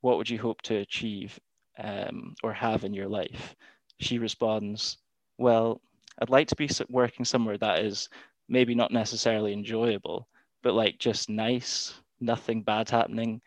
what 0.00 0.16
would 0.18 0.30
you 0.30 0.38
hope 0.38 0.62
to 0.62 0.76
achieve 0.76 1.38
um, 1.78 2.34
or 2.42 2.52
have 2.52 2.84
in 2.84 2.94
your 2.94 3.08
life? 3.08 3.54
She 4.00 4.18
responds, 4.18 4.98
Well, 5.38 5.80
I'd 6.20 6.30
like 6.30 6.48
to 6.48 6.56
be 6.56 6.68
working 6.88 7.24
somewhere 7.24 7.58
that 7.58 7.84
is 7.84 8.08
maybe 8.48 8.74
not 8.74 8.92
necessarily 8.92 9.52
enjoyable, 9.52 10.28
but 10.62 10.74
like 10.74 10.98
just 10.98 11.28
nice, 11.28 11.94
nothing 12.20 12.62
bad 12.62 12.88
happening, 12.88 13.40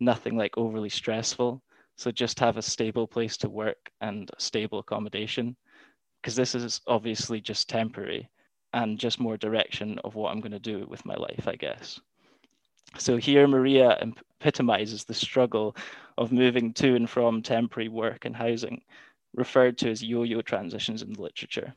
nothing 0.00 0.36
like 0.36 0.56
overly 0.58 0.88
stressful. 0.88 1.62
So 1.96 2.10
just 2.10 2.40
have 2.40 2.56
a 2.56 2.62
stable 2.62 3.06
place 3.06 3.36
to 3.38 3.48
work 3.48 3.90
and 4.00 4.30
stable 4.38 4.80
accommodation. 4.80 5.56
Because 6.20 6.34
this 6.36 6.54
is 6.54 6.80
obviously 6.86 7.40
just 7.40 7.68
temporary 7.68 8.28
and 8.72 8.98
just 8.98 9.20
more 9.20 9.36
direction 9.36 9.98
of 10.04 10.14
what 10.14 10.30
I'm 10.30 10.40
going 10.40 10.52
to 10.52 10.58
do 10.58 10.86
with 10.88 11.04
my 11.04 11.14
life, 11.14 11.46
I 11.46 11.56
guess. 11.56 12.00
So 12.98 13.16
here, 13.16 13.46
Maria 13.46 13.98
epitomizes 14.40 15.04
the 15.04 15.14
struggle 15.14 15.76
of 16.18 16.32
moving 16.32 16.72
to 16.74 16.94
and 16.94 17.08
from 17.08 17.42
temporary 17.42 17.88
work 17.88 18.24
and 18.24 18.36
housing, 18.36 18.82
referred 19.34 19.78
to 19.78 19.90
as 19.90 20.02
yo 20.02 20.24
yo 20.24 20.42
transitions 20.42 21.02
in 21.02 21.12
the 21.12 21.22
literature. 21.22 21.72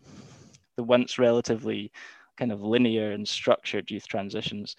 The 0.76 0.84
once 0.84 1.18
relatively 1.18 1.92
kind 2.38 2.52
of 2.52 2.62
linear 2.62 3.12
and 3.12 3.28
structured 3.28 3.90
youth 3.90 4.08
transitions 4.08 4.76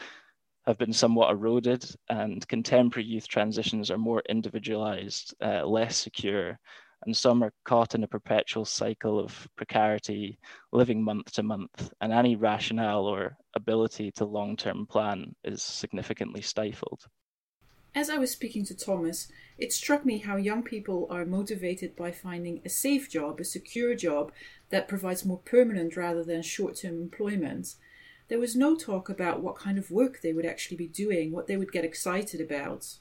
have 0.67 0.77
been 0.77 0.93
somewhat 0.93 1.31
eroded, 1.31 1.89
and 2.11 2.47
contemporary 2.49 3.07
youth 3.07 3.29
transitions 3.29 3.91
are 3.91 3.99
more 3.99 4.23
individualized, 4.29 5.35
uh, 5.41 5.65
less 5.65 5.97
secure, 5.97 6.59
and 7.07 7.17
some 7.17 7.43
are 7.43 7.53
caught 7.65 7.95
in 7.95 8.03
a 8.03 8.09
perpetual 8.09 8.65
cycle 8.65 9.19
of 9.19 9.49
precarity, 9.57 10.39
living 10.73 11.03
month 11.03 11.33
to 11.33 11.43
month, 11.43 11.93
and 12.01 12.13
any 12.13 12.37
rationale 12.37 13.07
or 13.07 13.37
ability 13.55 14.11
to 14.13 14.25
long 14.25 14.57
term 14.57 14.87
plan 14.87 15.35
is 15.45 15.63
significantly 15.63 16.43
stifled. 16.43 17.07
As 17.95 18.11
I 18.11 18.19
was 18.19 18.31
speaking 18.31 18.65
to 18.67 18.77
Thomas, 18.77 19.29
it 19.57 19.73
struck 19.73 20.05
me 20.05 20.19
how 20.19 20.37
young 20.37 20.63
people 20.63 21.07
are 21.09 21.25
motivated 21.25 21.97
by 21.97 22.13
finding 22.13 22.61
a 22.63 22.69
safe 22.69 23.09
job, 23.09 23.41
a 23.41 23.45
secure 23.45 23.95
job 23.95 24.33
that 24.69 24.89
provides 24.89 25.25
more 25.25 25.39
permanent 25.39 25.97
rather 25.97 26.23
than 26.23 26.43
short 26.43 26.77
term 26.77 27.01
employment. 27.01 27.77
There 28.29 28.41
was 28.41 28.57
no 28.57 28.77
talk 28.77 29.09
about 29.09 29.41
what 29.41 29.57
kind 29.57 29.79
of 29.79 29.91
work 29.91 30.21
they 30.21 30.35
would 30.35 30.45
actually 30.45 30.77
be 30.77 30.89
doing, 30.89 31.33
what 31.33 31.47
they 31.47 31.57
would 31.57 31.73
get 31.73 31.85
excited 31.85 32.41
about. 32.41 32.99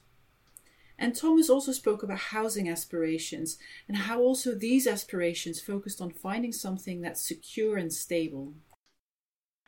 And 0.98 1.14
Thomas 1.14 1.50
also 1.50 1.72
spoke 1.72 2.02
about 2.02 2.18
housing 2.18 2.68
aspirations 2.68 3.58
and 3.86 3.96
how 3.96 4.20
also 4.20 4.54
these 4.54 4.86
aspirations 4.86 5.60
focused 5.60 6.00
on 6.00 6.10
finding 6.10 6.52
something 6.52 7.02
that's 7.02 7.26
secure 7.26 7.76
and 7.76 7.92
stable. 7.92 8.54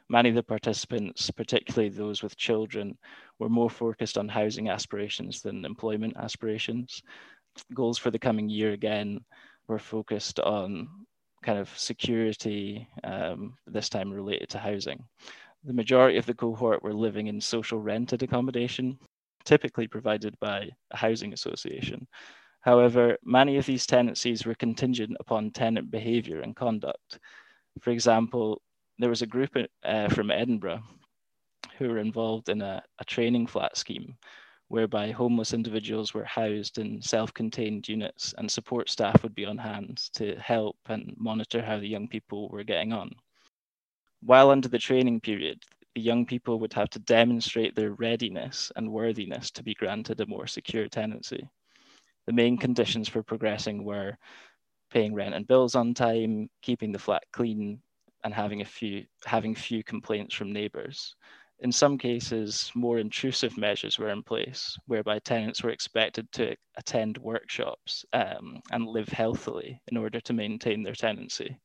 Many 0.09 0.31
of 0.31 0.35
the 0.35 0.43
participants, 0.43 1.31
particularly 1.31 1.91
those 1.91 2.23
with 2.23 2.37
children, 2.37 2.97
were 3.39 3.51
more 3.51 3.69
focused 3.69 4.17
on 4.17 4.27
housing 4.27 4.71
aspirations 4.71 5.43
than 5.43 5.67
employment 5.67 6.17
aspirations. 6.17 7.03
Goals 7.75 7.99
for 7.99 8.11
the 8.11 8.19
coming 8.19 8.49
year 8.49 8.73
again 8.73 9.21
were 9.67 9.79
focused 9.79 10.41
on 10.41 10.89
kind 11.43 11.59
of 11.59 11.69
security, 11.79 12.89
um, 13.05 13.55
this 13.67 13.91
time 13.91 14.11
related 14.11 14.49
to 14.49 14.59
housing. 14.59 15.05
The 15.65 15.75
majority 15.75 16.17
of 16.17 16.25
the 16.25 16.35
cohort 16.35 16.83
were 16.83 16.95
living 16.95 17.27
in 17.27 17.41
social 17.41 17.79
rented 17.79 18.23
accommodation, 18.23 18.99
typically 19.49 19.89
provided 19.89 20.39
by 20.41 20.69
a 20.91 20.97
housing 20.97 21.33
association. 21.33 22.07
However, 22.61 23.17
many 23.25 23.57
of 23.57 23.65
these 23.65 23.87
tenancies 23.87 24.45
were 24.45 24.55
contingent 24.55 25.17
upon 25.21 25.53
tenant 25.53 25.91
behaviour 25.91 26.43
and 26.43 26.55
conduct. 26.55 27.19
For 27.81 27.91
example, 27.91 28.61
there 28.99 29.09
was 29.09 29.23
a 29.23 29.27
group 29.35 29.57
uh, 29.85 30.09
from 30.11 30.31
Edinburgh 30.31 30.83
who 31.79 31.89
were 31.89 31.99
involved 31.99 32.51
in 32.51 32.61
a, 32.61 32.83
a 32.99 33.05
training 33.05 33.47
flat 33.47 33.77
scheme 33.77 34.19
whereby 34.69 35.13
homeless 35.13 35.55
individuals 35.55 36.13
were 36.13 36.25
housed 36.25 36.77
in 36.77 37.01
self 37.01 37.33
contained 37.33 37.89
units 37.89 38.35
and 38.37 38.51
support 38.51 38.91
staff 38.91 39.23
would 39.23 39.35
be 39.35 39.47
on 39.47 39.57
hand 39.57 39.97
to 40.13 40.37
help 40.37 40.77
and 40.91 41.15
monitor 41.17 41.63
how 41.63 41.79
the 41.79 41.89
young 41.89 42.07
people 42.07 42.51
were 42.51 42.65
getting 42.65 42.93
on. 42.93 43.11
While 44.21 44.51
under 44.51 44.69
the 44.69 44.79
training 44.79 45.21
period, 45.21 45.63
the 45.99 46.05
young 46.05 46.25
people 46.25 46.61
would 46.61 46.73
have 46.73 46.89
to 46.89 47.01
demonstrate 47.01 47.75
their 47.75 47.91
readiness 47.95 48.71
and 48.77 48.93
worthiness 48.93 49.51
to 49.51 49.65
be 49.65 49.75
granted 49.75 50.21
a 50.21 50.27
more 50.27 50.47
secure 50.47 50.87
tenancy. 50.87 51.51
The 52.29 52.33
main 52.33 52.57
conditions 52.57 53.09
for 53.09 53.25
progressing 53.25 53.83
were 53.83 54.17
paying 54.93 55.13
rent 55.13 55.35
and 55.35 55.45
bills 55.45 55.75
on 55.75 55.95
time, 55.95 56.51
keeping 56.63 56.93
the 56.93 57.01
flat 57.01 57.25
clean, 57.33 57.81
and 58.23 58.33
having 58.33 58.61
a 58.61 58.65
few 58.65 59.07
having 59.25 59.57
few 59.57 59.83
complaints 59.83 60.37
from 60.37 60.53
neighbours. 60.53 61.17
In 61.59 61.73
some 61.73 61.99
cases, 61.99 62.71
more 62.77 63.01
intrusive 63.01 63.59
measures 63.59 63.99
were 63.99 64.11
in 64.11 64.23
place, 64.23 64.79
whereby 64.87 65.19
tenants 65.19 65.65
were 65.65 65.71
expected 65.71 66.31
to 66.31 66.55
attend 66.77 67.19
workshops 67.19 68.05
um, 68.13 68.61
and 68.71 68.87
live 68.87 69.09
healthily 69.09 69.83
in 69.89 69.97
order 69.97 70.21
to 70.21 70.33
maintain 70.33 70.85
their 70.85 70.95
tenancy. 70.95 71.59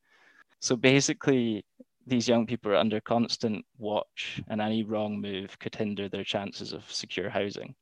So 0.59 0.75
basically, 0.75 1.63
these 2.05 2.27
young 2.27 2.45
people 2.45 2.71
are 2.71 2.77
under 2.77 2.99
constant 3.01 3.65
watch, 3.77 4.41
and 4.47 4.61
any 4.61 4.83
wrong 4.83 5.19
move 5.19 5.57
could 5.59 5.75
hinder 5.75 6.09
their 6.09 6.23
chances 6.23 6.73
of 6.73 6.91
secure 6.91 7.29
housing. 7.29 7.75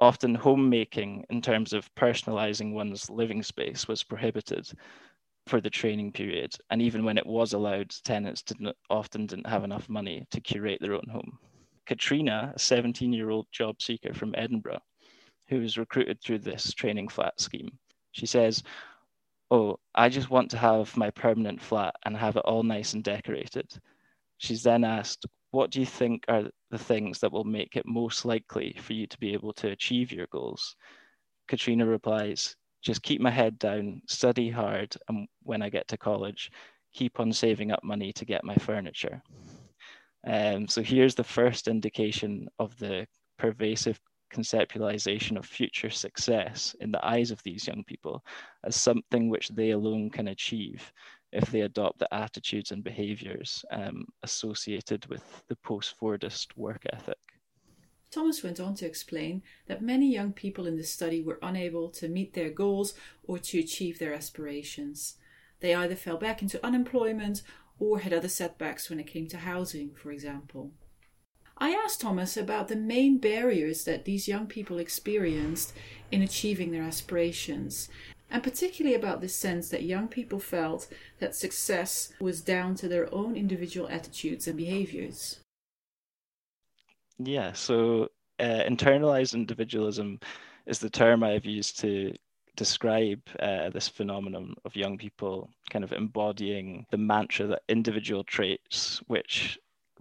Often, 0.00 0.36
homemaking, 0.36 1.24
in 1.30 1.42
terms 1.42 1.72
of 1.72 1.92
personalizing 1.96 2.72
one's 2.72 3.10
living 3.10 3.42
space, 3.42 3.88
was 3.88 4.04
prohibited 4.04 4.70
for 5.48 5.60
the 5.60 5.70
training 5.70 6.12
period. 6.12 6.54
And 6.70 6.80
even 6.80 7.04
when 7.04 7.18
it 7.18 7.26
was 7.26 7.52
allowed, 7.52 7.90
tenants 8.04 8.42
didn't 8.42 8.76
often 8.90 9.26
didn't 9.26 9.46
have 9.46 9.64
enough 9.64 9.88
money 9.88 10.26
to 10.30 10.40
curate 10.40 10.80
their 10.80 10.94
own 10.94 11.08
home. 11.10 11.38
Katrina, 11.86 12.52
a 12.54 12.58
17 12.58 13.12
year 13.12 13.30
old 13.30 13.46
job 13.50 13.80
seeker 13.80 14.14
from 14.14 14.34
Edinburgh, 14.36 14.82
who 15.48 15.60
was 15.60 15.78
recruited 15.78 16.20
through 16.22 16.40
this 16.40 16.72
training 16.74 17.08
flat 17.08 17.40
scheme, 17.40 17.70
she 18.12 18.26
says, 18.26 18.62
oh, 19.50 19.78
I 19.94 20.08
just 20.08 20.30
want 20.30 20.50
to 20.50 20.58
have 20.58 20.96
my 20.96 21.10
permanent 21.10 21.60
flat 21.60 21.94
and 22.04 22.16
have 22.16 22.36
it 22.36 22.44
all 22.44 22.62
nice 22.62 22.94
and 22.94 23.02
decorated. 23.02 23.70
She's 24.38 24.62
then 24.62 24.84
asked, 24.84 25.26
what 25.50 25.70
do 25.70 25.80
you 25.80 25.86
think 25.86 26.24
are 26.28 26.44
the 26.70 26.78
things 26.78 27.20
that 27.20 27.32
will 27.32 27.44
make 27.44 27.76
it 27.76 27.86
most 27.86 28.24
likely 28.24 28.76
for 28.80 28.92
you 28.92 29.06
to 29.06 29.18
be 29.18 29.32
able 29.32 29.52
to 29.54 29.70
achieve 29.70 30.12
your 30.12 30.26
goals? 30.30 30.76
Katrina 31.48 31.86
replies, 31.86 32.54
just 32.82 33.02
keep 33.02 33.20
my 33.20 33.30
head 33.30 33.58
down, 33.58 34.02
study 34.06 34.50
hard, 34.50 34.94
and 35.08 35.26
when 35.42 35.62
I 35.62 35.70
get 35.70 35.88
to 35.88 35.96
college, 35.96 36.50
keep 36.92 37.18
on 37.18 37.32
saving 37.32 37.70
up 37.72 37.82
money 37.82 38.12
to 38.12 38.24
get 38.24 38.44
my 38.44 38.54
furniture. 38.56 39.22
Um, 40.26 40.68
so 40.68 40.82
here's 40.82 41.14
the 41.14 41.24
first 41.24 41.68
indication 41.68 42.48
of 42.58 42.78
the 42.78 43.06
pervasive 43.38 43.98
conceptualization 44.30 45.36
of 45.36 45.46
future 45.46 45.90
success 45.90 46.74
in 46.80 46.92
the 46.92 47.04
eyes 47.04 47.30
of 47.30 47.42
these 47.42 47.66
young 47.66 47.84
people 47.84 48.24
as 48.64 48.76
something 48.76 49.28
which 49.28 49.48
they 49.48 49.70
alone 49.70 50.10
can 50.10 50.28
achieve 50.28 50.92
if 51.32 51.50
they 51.50 51.62
adopt 51.62 51.98
the 51.98 52.12
attitudes 52.14 52.70
and 52.70 52.82
behaviors 52.82 53.64
um, 53.70 54.06
associated 54.22 55.06
with 55.06 55.42
the 55.48 55.56
post 55.56 55.94
Fordist 56.00 56.56
work 56.56 56.82
ethic. 56.92 57.18
Thomas 58.10 58.42
went 58.42 58.58
on 58.58 58.74
to 58.76 58.86
explain 58.86 59.42
that 59.66 59.82
many 59.82 60.10
young 60.10 60.32
people 60.32 60.66
in 60.66 60.76
the 60.76 60.84
study 60.84 61.20
were 61.20 61.38
unable 61.42 61.90
to 61.90 62.08
meet 62.08 62.32
their 62.32 62.50
goals 62.50 62.94
or 63.24 63.38
to 63.38 63.58
achieve 63.58 63.98
their 63.98 64.14
aspirations. 64.14 65.16
They 65.60 65.74
either 65.74 65.96
fell 65.96 66.16
back 66.16 66.40
into 66.40 66.64
unemployment 66.64 67.42
or 67.78 67.98
had 67.98 68.14
other 68.14 68.28
setbacks 68.28 68.88
when 68.88 68.98
it 68.98 69.06
came 69.06 69.26
to 69.28 69.38
housing, 69.38 69.94
for 69.94 70.10
example. 70.10 70.72
I 71.60 71.70
asked 71.70 72.00
Thomas 72.00 72.36
about 72.36 72.68
the 72.68 72.76
main 72.76 73.18
barriers 73.18 73.84
that 73.84 74.04
these 74.04 74.28
young 74.28 74.46
people 74.46 74.78
experienced 74.78 75.72
in 76.12 76.22
achieving 76.22 76.70
their 76.70 76.84
aspirations, 76.84 77.88
and 78.30 78.42
particularly 78.42 78.94
about 78.94 79.20
this 79.20 79.34
sense 79.34 79.68
that 79.70 79.82
young 79.82 80.06
people 80.06 80.38
felt 80.38 80.88
that 81.18 81.34
success 81.34 82.12
was 82.20 82.40
down 82.40 82.76
to 82.76 82.88
their 82.88 83.12
own 83.12 83.36
individual 83.36 83.88
attitudes 83.88 84.46
and 84.46 84.56
behaviors. 84.56 85.40
Yeah, 87.18 87.52
so 87.52 88.08
uh, 88.38 88.62
internalized 88.68 89.34
individualism 89.34 90.20
is 90.66 90.78
the 90.78 90.90
term 90.90 91.24
I've 91.24 91.44
used 91.44 91.80
to 91.80 92.14
describe 92.54 93.20
uh, 93.40 93.70
this 93.70 93.88
phenomenon 93.88 94.54
of 94.64 94.76
young 94.76 94.98
people 94.98 95.50
kind 95.70 95.84
of 95.84 95.92
embodying 95.92 96.86
the 96.90 96.98
mantra 96.98 97.46
that 97.48 97.62
individual 97.68 98.22
traits, 98.22 99.00
which 99.06 99.58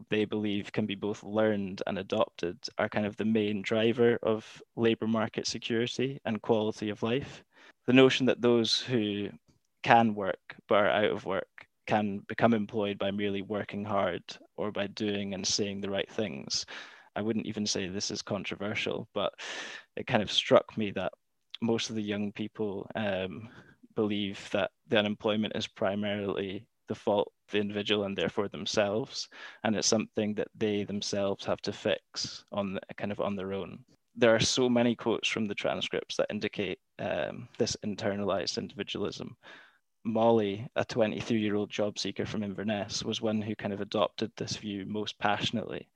they 0.09 0.25
believe 0.25 0.71
can 0.71 0.85
be 0.85 0.95
both 0.95 1.23
learned 1.23 1.81
and 1.87 1.97
adopted 1.97 2.57
are 2.77 2.89
kind 2.89 3.05
of 3.05 3.17
the 3.17 3.25
main 3.25 3.61
driver 3.61 4.17
of 4.23 4.61
labour 4.75 5.07
market 5.07 5.47
security 5.47 6.19
and 6.25 6.41
quality 6.41 6.89
of 6.89 7.03
life. 7.03 7.43
The 7.85 7.93
notion 7.93 8.25
that 8.27 8.41
those 8.41 8.79
who 8.81 9.29
can 9.83 10.15
work 10.15 10.55
but 10.67 10.75
are 10.75 10.89
out 10.89 11.11
of 11.11 11.25
work 11.25 11.47
can 11.85 12.19
become 12.27 12.53
employed 12.53 12.97
by 12.97 13.11
merely 13.11 13.41
working 13.41 13.85
hard 13.85 14.23
or 14.57 14.71
by 14.71 14.87
doing 14.87 15.33
and 15.33 15.47
saying 15.47 15.81
the 15.81 15.89
right 15.89 16.09
things. 16.11 16.65
I 17.15 17.21
wouldn't 17.21 17.47
even 17.47 17.65
say 17.65 17.87
this 17.87 18.11
is 18.11 18.21
controversial, 18.21 19.07
but 19.13 19.33
it 19.95 20.05
kind 20.05 20.21
of 20.21 20.31
struck 20.31 20.77
me 20.77 20.91
that 20.91 21.11
most 21.61 21.89
of 21.89 21.95
the 21.95 22.03
young 22.03 22.31
people 22.31 22.89
um, 22.95 23.49
believe 23.95 24.47
that 24.51 24.71
the 24.87 24.99
unemployment 24.99 25.55
is 25.55 25.65
primarily 25.65 26.67
the 26.87 26.95
fault 26.95 27.31
the 27.51 27.59
individual 27.59 28.03
and 28.03 28.17
therefore 28.17 28.47
themselves 28.47 29.29
and 29.63 29.75
it's 29.75 29.87
something 29.87 30.33
that 30.35 30.49
they 30.55 30.83
themselves 30.83 31.45
have 31.45 31.61
to 31.61 31.71
fix 31.71 32.43
on 32.51 32.79
kind 32.97 33.11
of 33.11 33.19
on 33.19 33.35
their 33.35 33.53
own. 33.53 33.79
There 34.15 34.33
are 34.33 34.39
so 34.39 34.67
many 34.67 34.95
quotes 34.95 35.27
from 35.27 35.45
the 35.45 35.55
transcripts 35.55 36.15
that 36.17 36.27
indicate 36.29 36.79
um, 36.99 37.47
this 37.57 37.77
internalized 37.85 38.57
individualism. 38.57 39.37
Molly 40.03 40.67
a 40.75 40.85
23 40.85 41.39
year 41.39 41.55
old 41.55 41.69
job 41.69 41.99
seeker 41.99 42.25
from 42.25 42.43
inverness 42.43 43.03
was 43.03 43.21
one 43.21 43.41
who 43.41 43.55
kind 43.55 43.73
of 43.73 43.81
adopted 43.81 44.31
this 44.35 44.57
view 44.57 44.85
most 44.85 45.17
passionately. 45.19 45.87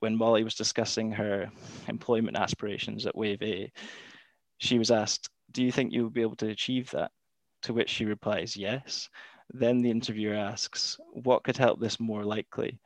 When 0.00 0.16
molly 0.16 0.44
was 0.44 0.54
discussing 0.54 1.10
her 1.12 1.50
employment 1.88 2.36
aspirations 2.36 3.06
at 3.06 3.16
wave 3.16 3.42
a 3.42 3.72
she 4.58 4.78
was 4.78 4.90
asked 4.90 5.30
do 5.52 5.62
you 5.62 5.72
think 5.72 5.92
you 5.92 6.02
will 6.02 6.10
be 6.10 6.22
able 6.22 6.36
to 6.36 6.48
achieve 6.48 6.90
that? 6.90 7.12
To 7.62 7.72
which 7.72 7.88
she 7.88 8.04
replies 8.04 8.56
yes 8.56 9.08
then 9.52 9.82
the 9.82 9.90
interviewer 9.90 10.34
asks, 10.34 10.98
What 11.12 11.44
could 11.44 11.56
help 11.56 11.80
this 11.80 12.00
more 12.00 12.24
likely? 12.24 12.80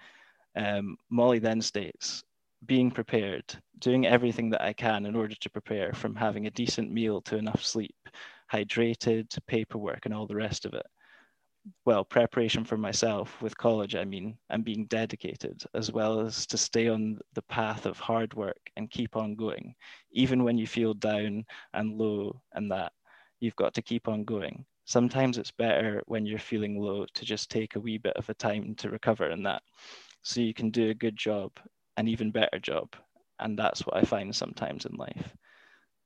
Um, 0.57 0.97
Molly 1.11 1.39
then 1.39 1.61
states, 1.61 2.25
being 2.67 2.91
prepared, 2.91 3.45
doing 3.79 4.07
everything 4.07 4.51
that 4.51 4.63
I 4.63 4.73
can 4.73 5.07
in 5.07 5.17
order 5.17 5.35
to 5.35 5.51
prepare 5.51 5.93
from 5.93 6.15
having 6.15 6.47
a 6.47 6.51
decent 6.51 6.91
meal 6.91 7.23
to 7.23 7.37
enough 7.37 7.65
sleep, 7.65 7.97
hydrated, 8.53 9.27
paperwork, 9.47 10.05
and 10.05 10.15
all 10.15 10.27
the 10.27 10.37
rest 10.37 10.67
of 10.67 10.75
it. 10.75 10.87
Well, 11.85 12.05
preparation 12.05 12.65
for 12.65 12.77
myself 12.79 13.41
with 13.43 13.57
college, 13.57 13.95
I 13.95 14.05
mean, 14.05 14.39
and 14.49 14.65
being 14.65 14.87
dedicated, 14.87 15.63
as 15.75 15.93
well 15.93 16.21
as 16.21 16.47
to 16.47 16.57
stay 16.57 16.89
on 16.89 17.19
the 17.35 17.43
path 17.43 17.87
of 17.87 17.99
hard 17.99 18.33
work 18.35 18.71
and 18.77 18.91
keep 18.91 19.15
on 19.17 19.35
going, 19.35 19.75
even 20.13 20.43
when 20.43 20.57
you 20.57 20.67
feel 20.67 20.95
down 20.95 21.45
and 21.75 21.99
low 21.99 22.41
and 22.53 22.71
that. 22.71 22.93
You've 23.41 23.57
got 23.57 23.75
to 23.75 23.83
keep 23.83 24.09
on 24.09 24.25
going. 24.25 24.65
Sometimes 24.91 25.39
it's 25.39 25.53
better 25.53 26.03
when 26.07 26.27
you're 26.27 26.39
feeling 26.41 26.81
low 26.81 27.07
to 27.15 27.25
just 27.25 27.51
take 27.51 27.77
a 27.77 27.81
wee 27.81 27.99
bit 27.99 28.17
of 28.17 28.29
a 28.29 28.35
time 28.35 28.75
to 28.75 28.91
recover 28.91 29.29
and 29.29 29.47
that 29.47 29.63
so 30.23 30.41
you 30.41 30.53
can 30.53 30.71
do 30.71 30.91
a 30.91 30.95
good 30.95 31.17
job 31.17 31.53
an 32.01 32.09
even 32.09 32.31
better 32.31 32.59
job. 32.59 32.89
And 33.39 33.57
that's 33.59 33.87
what 33.87 33.97
I 33.97 34.03
find 34.03 34.35
sometimes 34.35 34.87
in 34.87 34.97
life. 34.97 35.37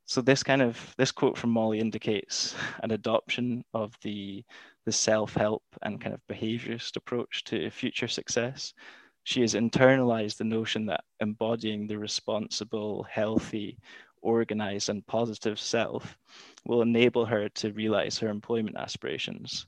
So 0.07 0.21
this 0.21 0.43
kind 0.43 0.61
of 0.61 0.95
this 0.99 1.11
quote 1.11 1.39
from 1.39 1.51
Molly 1.51 1.81
indicates 1.81 2.55
an 2.83 2.91
adoption 2.91 3.65
of 3.73 3.95
the 4.03 4.45
the 4.85 4.93
self-help 4.93 5.63
and 5.83 6.01
kind 6.01 6.15
of 6.15 6.21
behaviorist 6.29 6.97
approach 6.97 7.45
to 7.45 7.71
future 7.71 8.09
success. 8.09 8.75
She 9.23 9.41
has 9.41 9.55
internalized 9.55 10.37
the 10.37 10.45
notion 10.45 10.85
that 10.87 11.05
embodying 11.21 11.87
the 11.87 11.97
responsible, 11.97 13.05
healthy, 13.05 13.79
organized, 14.25 14.89
and 14.89 15.07
positive 15.07 15.61
self 15.61 16.19
will 16.67 16.83
enable 16.83 17.27
her 17.27 17.49
to 17.51 17.73
realize 17.73 18.19
her 18.19 18.29
employment 18.29 18.77
aspirations 18.77 19.67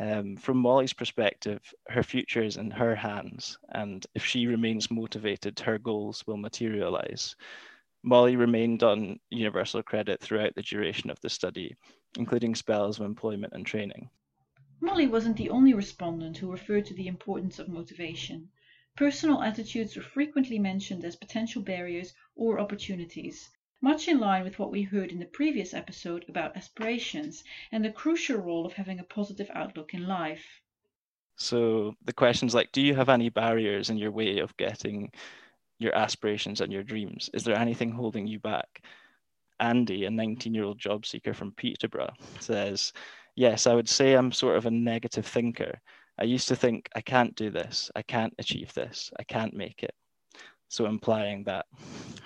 um, 0.00 0.36
from 0.36 0.56
Molly's 0.56 0.92
perspective, 0.92 1.72
her 1.88 2.02
future 2.02 2.42
is 2.42 2.56
in 2.56 2.70
her 2.72 2.96
hands, 2.96 3.58
and 3.70 4.04
if 4.14 4.24
she 4.24 4.48
remains 4.48 4.90
motivated, 4.90 5.60
her 5.60 5.78
goals 5.78 6.26
will 6.26 6.36
materialize. 6.36 7.36
Molly 8.02 8.34
remained 8.34 8.82
on 8.82 9.20
universal 9.30 9.82
credit 9.84 10.20
throughout 10.20 10.54
the 10.56 10.62
duration 10.62 11.10
of 11.10 11.20
the 11.20 11.30
study, 11.30 11.76
including 12.18 12.56
spells 12.56 12.98
of 12.98 13.06
employment 13.06 13.52
and 13.52 13.64
training. 13.64 14.10
Molly 14.80 15.06
wasn't 15.06 15.36
the 15.36 15.50
only 15.50 15.74
respondent 15.74 16.36
who 16.38 16.50
referred 16.50 16.86
to 16.86 16.94
the 16.94 17.06
importance 17.06 17.60
of 17.60 17.68
motivation. 17.68 18.50
Personal 18.96 19.42
attitudes 19.42 19.94
were 19.94 20.02
frequently 20.02 20.58
mentioned 20.58 21.04
as 21.04 21.14
potential 21.14 21.62
barriers 21.62 22.14
or 22.34 22.58
opportunities, 22.58 23.48
much 23.84 24.08
in 24.08 24.18
line 24.18 24.42
with 24.42 24.58
what 24.58 24.72
we 24.72 24.82
heard 24.82 25.12
in 25.12 25.18
the 25.18 25.26
previous 25.26 25.74
episode 25.74 26.24
about 26.26 26.56
aspirations 26.56 27.44
and 27.70 27.84
the 27.84 27.90
crucial 27.90 28.38
role 28.38 28.64
of 28.64 28.72
having 28.72 28.98
a 28.98 29.04
positive 29.04 29.50
outlook 29.54 29.92
in 29.92 30.08
life. 30.08 30.62
So 31.36 31.94
the 32.02 32.14
question's 32.14 32.54
like, 32.54 32.72
do 32.72 32.80
you 32.80 32.94
have 32.94 33.10
any 33.10 33.28
barriers 33.28 33.90
in 33.90 33.98
your 33.98 34.10
way 34.10 34.38
of 34.38 34.56
getting 34.56 35.12
your 35.78 35.94
aspirations 35.94 36.62
and 36.62 36.72
your 36.72 36.82
dreams? 36.82 37.28
Is 37.34 37.44
there 37.44 37.58
anything 37.58 37.90
holding 37.90 38.26
you 38.26 38.38
back? 38.38 38.82
Andy, 39.60 40.06
a 40.06 40.10
19 40.10 40.54
year 40.54 40.64
old 40.64 40.78
job 40.78 41.04
seeker 41.04 41.34
from 41.34 41.52
Peterborough, 41.52 42.14
says, 42.40 42.94
Yes, 43.36 43.66
I 43.66 43.74
would 43.74 43.88
say 43.88 44.14
I'm 44.14 44.32
sort 44.32 44.56
of 44.56 44.64
a 44.64 44.70
negative 44.70 45.26
thinker. 45.26 45.78
I 46.18 46.24
used 46.24 46.48
to 46.48 46.56
think, 46.56 46.88
I 46.96 47.02
can't 47.02 47.34
do 47.34 47.50
this, 47.50 47.90
I 47.94 48.00
can't 48.00 48.32
achieve 48.38 48.72
this, 48.72 49.10
I 49.18 49.24
can't 49.24 49.52
make 49.52 49.82
it. 49.82 49.94
So 50.68 50.86
implying 50.86 51.44
that 51.44 51.66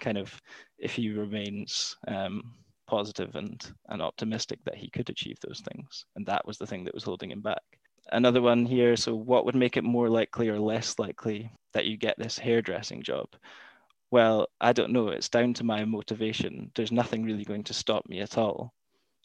kind 0.00 0.18
of 0.18 0.40
if 0.78 0.94
he 0.94 1.10
remains 1.10 1.96
um, 2.06 2.54
positive 2.88 3.36
and, 3.36 3.70
and 3.88 4.02
optimistic 4.02 4.58
that 4.64 4.76
he 4.76 4.88
could 4.90 5.10
achieve 5.10 5.38
those 5.40 5.60
things. 5.60 6.06
And 6.16 6.26
that 6.26 6.46
was 6.46 6.58
the 6.58 6.66
thing 6.66 6.84
that 6.84 6.94
was 6.94 7.04
holding 7.04 7.30
him 7.30 7.42
back. 7.42 7.62
Another 8.10 8.40
one 8.40 8.64
here. 8.64 8.96
So, 8.96 9.14
what 9.14 9.44
would 9.44 9.54
make 9.54 9.76
it 9.76 9.84
more 9.84 10.08
likely 10.08 10.48
or 10.48 10.58
less 10.58 10.98
likely 10.98 11.52
that 11.74 11.84
you 11.84 11.96
get 11.96 12.18
this 12.18 12.38
hairdressing 12.38 13.02
job? 13.02 13.26
Well, 14.10 14.48
I 14.60 14.72
don't 14.72 14.92
know. 14.92 15.08
It's 15.08 15.28
down 15.28 15.52
to 15.54 15.64
my 15.64 15.84
motivation. 15.84 16.70
There's 16.74 16.90
nothing 16.90 17.24
really 17.24 17.44
going 17.44 17.64
to 17.64 17.74
stop 17.74 18.08
me 18.08 18.20
at 18.20 18.38
all. 18.38 18.72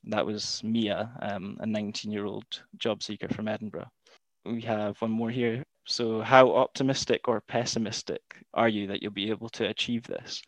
That 0.04 0.26
was 0.26 0.62
Mia, 0.65 1.10
um, 1.21 1.58
a 1.62 1.65
19 1.65 2.12
year 2.12 2.26
old 2.26 2.43
job 2.78 3.02
seeker 3.02 3.30
from 3.30 3.47
Edinburgh. 3.47 3.88
We 4.45 4.62
have 4.62 5.02
one 5.02 5.12
more 5.12 5.30
here. 5.30 5.63
So, 5.86 6.22
how 6.22 6.56
optimistic 6.56 7.28
or 7.28 7.41
pessimistic 7.41 8.22
are 8.54 8.69
you 8.69 8.88
that 8.88 9.02
you'll 9.02 9.12
be 9.12 9.30
able 9.30 9.50
to 9.50 9.67
achieve 9.67 10.04
this? 10.04 10.41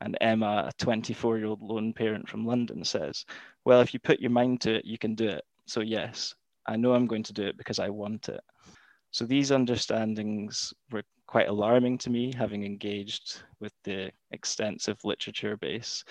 And 0.00 0.16
Emma, 0.20 0.64
a 0.68 0.72
24 0.82 1.36
year 1.36 1.46
old 1.46 1.60
lone 1.60 1.92
parent 1.92 2.28
from 2.28 2.46
London, 2.46 2.82
says, 2.84 3.26
Well, 3.64 3.82
if 3.82 3.92
you 3.92 4.00
put 4.00 4.20
your 4.20 4.30
mind 4.30 4.62
to 4.62 4.76
it, 4.76 4.86
you 4.86 4.96
can 4.96 5.14
do 5.14 5.28
it. 5.28 5.44
So, 5.66 5.80
yes, 5.80 6.34
I 6.66 6.76
know 6.76 6.94
I'm 6.94 7.06
going 7.06 7.24
to 7.24 7.34
do 7.34 7.46
it 7.46 7.58
because 7.58 7.78
I 7.78 7.90
want 7.90 8.30
it. 8.30 8.40
So, 9.10 9.26
these 9.26 9.50
understandings 9.50 10.72
were 10.90 11.04
quite 11.26 11.48
alarming 11.48 11.98
to 11.98 12.10
me, 12.10 12.32
having 12.32 12.64
engaged 12.64 13.42
with 13.60 13.74
the 13.84 14.10
extensive 14.30 14.98
literature 15.04 15.58
base 15.58 16.04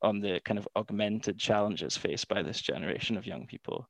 on 0.00 0.20
the 0.20 0.40
kind 0.44 0.58
of 0.58 0.68
augmented 0.76 1.38
challenges 1.38 1.96
faced 1.96 2.28
by 2.28 2.42
this 2.42 2.60
generation 2.62 3.18
of 3.18 3.26
young 3.26 3.46
people. 3.46 3.86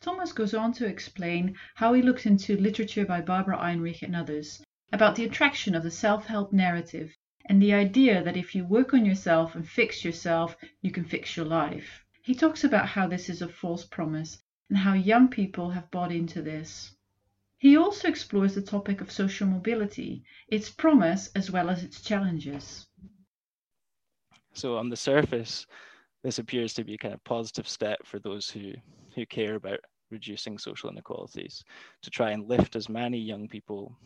Thomas 0.00 0.32
goes 0.32 0.54
on 0.54 0.72
to 0.72 0.86
explain 0.86 1.58
how 1.74 1.92
he 1.92 2.00
looked 2.00 2.24
into 2.24 2.56
literature 2.56 3.04
by 3.04 3.20
Barbara 3.20 3.58
Ehrenreich 3.58 4.02
and 4.02 4.16
others 4.16 4.64
about 4.92 5.14
the 5.14 5.24
attraction 5.24 5.74
of 5.74 5.82
the 5.82 5.90
self 5.90 6.26
help 6.26 6.52
narrative 6.52 7.14
and 7.44 7.60
the 7.60 7.74
idea 7.74 8.22
that 8.22 8.36
if 8.36 8.54
you 8.54 8.64
work 8.64 8.94
on 8.94 9.04
yourself 9.04 9.54
and 9.54 9.68
fix 9.68 10.04
yourself, 10.04 10.56
you 10.80 10.90
can 10.90 11.04
fix 11.04 11.36
your 11.36 11.44
life. 11.44 12.04
He 12.22 12.34
talks 12.34 12.64
about 12.64 12.88
how 12.88 13.08
this 13.08 13.28
is 13.28 13.42
a 13.42 13.48
false 13.48 13.84
promise 13.84 14.42
and 14.70 14.78
how 14.78 14.94
young 14.94 15.28
people 15.28 15.70
have 15.70 15.90
bought 15.90 16.12
into 16.12 16.40
this. 16.40 16.94
He 17.58 17.76
also 17.76 18.08
explores 18.08 18.54
the 18.54 18.62
topic 18.62 19.02
of 19.02 19.12
social 19.12 19.46
mobility, 19.46 20.24
its 20.48 20.70
promise 20.70 21.30
as 21.34 21.50
well 21.50 21.68
as 21.68 21.84
its 21.84 22.00
challenges. 22.00 22.86
So, 24.54 24.78
on 24.78 24.88
the 24.88 24.96
surface, 24.96 25.66
this 26.22 26.38
appears 26.38 26.72
to 26.74 26.84
be 26.84 26.94
a 26.94 26.98
kind 26.98 27.12
of 27.12 27.22
positive 27.24 27.68
step 27.68 28.06
for 28.06 28.18
those 28.18 28.48
who, 28.48 28.72
who 29.14 29.26
care 29.26 29.56
about 29.56 29.80
reducing 30.10 30.58
social 30.58 30.90
inequalities 30.90 31.64
to 32.02 32.10
try 32.10 32.30
and 32.30 32.48
lift 32.48 32.76
as 32.76 32.88
many 32.88 33.18
young 33.18 33.48
people 33.48 33.96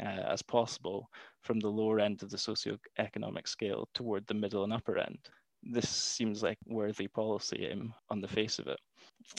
uh, 0.00 0.22
as 0.28 0.42
possible 0.42 1.08
from 1.42 1.58
the 1.60 1.68
lower 1.68 2.00
end 2.00 2.22
of 2.22 2.30
the 2.30 2.36
socioeconomic 2.36 3.48
scale 3.48 3.88
toward 3.94 4.26
the 4.26 4.34
middle 4.34 4.64
and 4.64 4.72
upper 4.72 4.98
end. 4.98 5.18
This 5.62 5.88
seems 5.88 6.42
like 6.42 6.58
worthy 6.66 7.08
policy 7.08 7.66
aim 7.70 7.94
on 8.10 8.20
the 8.20 8.28
face 8.28 8.58
of 8.58 8.66
it 8.66 8.78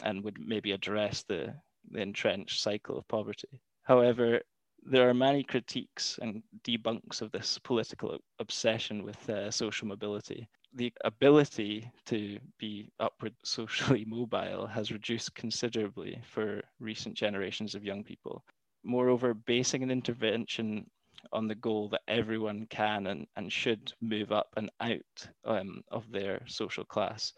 and 0.04 0.24
would 0.24 0.38
maybe 0.40 0.72
address 0.72 1.24
the, 1.24 1.54
the 1.92 2.02
entrenched 2.02 2.62
cycle 2.62 2.98
of 2.98 3.08
poverty. 3.08 3.62
However, 3.84 4.42
there 4.88 5.08
are 5.10 5.14
many 5.14 5.44
critiques 5.44 6.20
and 6.22 6.44
debunks 6.64 7.22
of 7.22 7.32
this 7.32 7.60
political 7.64 8.18
obsession 8.40 9.04
with 9.04 9.30
uh, 9.30 9.52
social 9.52 9.88
mobility. 9.88 10.48
The 10.76 10.92
ability 11.06 11.90
to 12.08 12.38
be 12.60 12.92
upward 13.00 13.34
socially 13.46 14.06
mobile 14.06 14.68
has 14.68 14.92
reduced 14.92 15.34
considerably 15.34 16.22
for 16.30 16.62
recent 16.80 17.16
generations 17.16 17.76
of 17.76 17.84
young 17.84 18.04
people. 18.04 18.44
Moreover, 18.84 19.34
basing 19.34 19.84
an 19.84 19.90
intervention 19.92 20.86
on 21.32 21.48
the 21.48 21.56
goal 21.56 21.90
that 21.90 22.02
everyone 22.08 22.68
can 22.70 23.08
and, 23.08 23.26
and 23.36 23.52
should 23.52 23.94
move 24.02 24.32
up 24.32 24.50
and 24.58 24.70
out 24.82 25.28
um, 25.46 25.82
of 25.92 26.12
their 26.12 26.42
social 26.46 26.84
class 26.84 27.34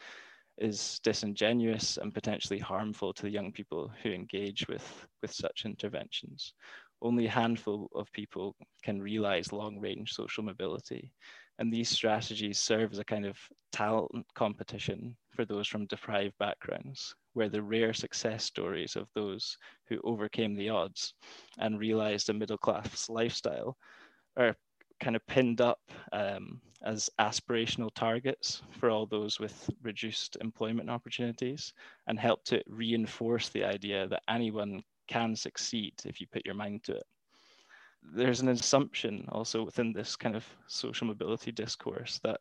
is 0.57 0.99
disingenuous 1.03 1.97
and 1.97 2.13
potentially 2.13 2.59
harmful 2.59 3.13
to 3.13 3.21
the 3.23 3.29
young 3.29 3.51
people 3.51 3.91
who 4.01 4.09
engage 4.09 4.67
with, 4.67 5.07
with 5.21 5.31
such 5.31 5.65
interventions. 5.65 6.53
Only 7.01 7.27
a 7.27 7.31
handful 7.31 7.89
of 7.93 8.11
people 8.11 8.55
can 8.83 8.99
realize 8.99 9.53
long 9.53 9.79
range 9.79 10.13
social 10.13 10.43
mobility. 10.43 11.11
And 11.59 11.71
these 11.71 11.89
strategies 11.89 12.59
serve 12.59 12.93
as 12.93 12.99
a 12.99 13.05
kind 13.05 13.25
of 13.25 13.37
talent 13.71 14.25
competition 14.35 15.15
for 15.31 15.45
those 15.45 15.67
from 15.67 15.85
deprived 15.87 16.37
backgrounds 16.39 17.15
where 17.33 17.49
the 17.49 17.61
rare 17.61 17.93
success 17.93 18.43
stories 18.43 18.95
of 18.95 19.07
those 19.13 19.57
who 19.87 19.99
overcame 20.03 20.55
the 20.55 20.69
odds 20.69 21.13
and 21.59 21.79
realized 21.79 22.29
a 22.29 22.33
middle 22.33 22.57
class 22.57 23.09
lifestyle 23.09 23.77
are 24.35 24.55
kind 24.99 25.15
of 25.15 25.25
pinned 25.27 25.61
up 25.61 25.79
um, 26.11 26.59
as 26.83 27.09
aspirational 27.19 27.93
targets 27.93 28.61
for 28.79 28.89
all 28.89 29.05
those 29.05 29.39
with 29.39 29.69
reduced 29.83 30.37
employment 30.41 30.89
opportunities 30.89 31.73
and 32.07 32.19
help 32.19 32.43
to 32.43 32.63
reinforce 32.67 33.49
the 33.49 33.63
idea 33.63 34.07
that 34.07 34.23
anyone 34.29 34.81
can 35.07 35.35
succeed 35.35 35.93
if 36.05 36.19
you 36.19 36.27
put 36.31 36.45
your 36.45 36.55
mind 36.55 36.83
to 36.83 36.93
it. 36.93 37.05
There's 38.03 38.41
an 38.41 38.49
assumption 38.49 39.25
also 39.29 39.63
within 39.63 39.93
this 39.93 40.15
kind 40.15 40.35
of 40.35 40.45
social 40.67 41.07
mobility 41.07 41.51
discourse 41.51 42.19
that 42.23 42.39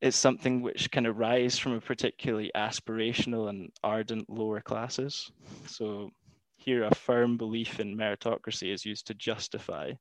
it's 0.00 0.16
something 0.16 0.60
which 0.60 0.90
can 0.90 1.06
arise 1.06 1.58
from 1.58 1.72
a 1.72 1.80
particularly 1.80 2.50
aspirational 2.54 3.48
and 3.48 3.70
ardent 3.82 4.28
lower 4.28 4.60
classes. 4.60 5.30
So 5.66 6.10
here 6.56 6.84
a 6.84 6.94
firm 6.94 7.36
belief 7.36 7.80
in 7.80 7.96
meritocracy 7.96 8.72
is 8.72 8.84
used 8.84 9.06
to 9.06 9.14
justify 9.14 9.92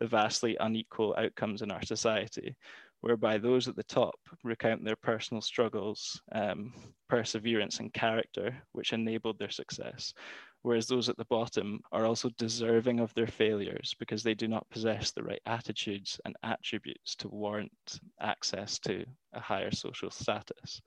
the 0.00 0.06
vastly 0.06 0.56
unequal 0.58 1.14
outcomes 1.16 1.62
in 1.62 1.70
our 1.70 1.84
society, 1.84 2.56
whereby 3.00 3.38
those 3.38 3.68
at 3.68 3.76
the 3.76 3.84
top 3.84 4.16
recount 4.42 4.84
their 4.84 4.96
personal 4.96 5.40
struggles, 5.40 6.20
um, 6.32 6.72
perseverance, 7.08 7.78
and 7.78 7.92
character, 7.92 8.56
which 8.72 8.92
enabled 8.92 9.38
their 9.38 9.50
success, 9.50 10.14
whereas 10.64 10.86
those 10.86 11.10
at 11.10 11.16
the 11.18 11.26
bottom 11.26 11.78
are 11.92 12.06
also 12.06 12.30
deserving 12.38 12.98
of 12.98 13.12
their 13.12 13.26
failures 13.26 13.94
because 13.98 14.22
they 14.22 14.32
do 14.32 14.48
not 14.48 14.68
possess 14.70 15.12
the 15.12 15.22
right 15.22 15.42
attitudes 15.44 16.18
and 16.24 16.34
attributes 16.42 17.14
to 17.14 17.28
warrant 17.28 18.00
access 18.22 18.78
to 18.78 19.04
a 19.34 19.40
higher 19.40 19.70
social 19.70 20.10
status. 20.10 20.80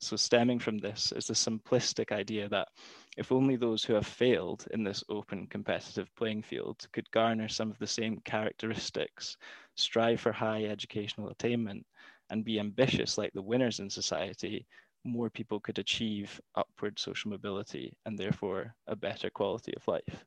So, 0.00 0.14
stemming 0.14 0.60
from 0.60 0.78
this 0.78 1.12
is 1.16 1.26
the 1.26 1.34
simplistic 1.34 2.12
idea 2.12 2.48
that 2.50 2.68
if 3.16 3.32
only 3.32 3.56
those 3.56 3.82
who 3.82 3.94
have 3.94 4.06
failed 4.06 4.68
in 4.70 4.84
this 4.84 5.02
open 5.08 5.48
competitive 5.48 6.08
playing 6.16 6.42
field 6.42 6.86
could 6.92 7.10
garner 7.10 7.48
some 7.48 7.72
of 7.72 7.78
the 7.80 7.86
same 7.88 8.20
characteristics, 8.24 9.36
strive 9.74 10.20
for 10.20 10.30
high 10.30 10.66
educational 10.66 11.28
attainment, 11.28 11.84
and 12.30 12.44
be 12.44 12.60
ambitious 12.60 13.18
like 13.18 13.32
the 13.32 13.42
winners 13.42 13.80
in 13.80 13.90
society, 13.90 14.64
more 15.04 15.30
people 15.30 15.60
could 15.60 15.78
achieve 15.78 16.40
upward 16.54 16.98
social 16.98 17.30
mobility 17.30 17.96
and 18.06 18.18
therefore 18.18 18.74
a 18.86 18.96
better 18.96 19.30
quality 19.30 19.74
of 19.74 19.86
life. 19.88 20.24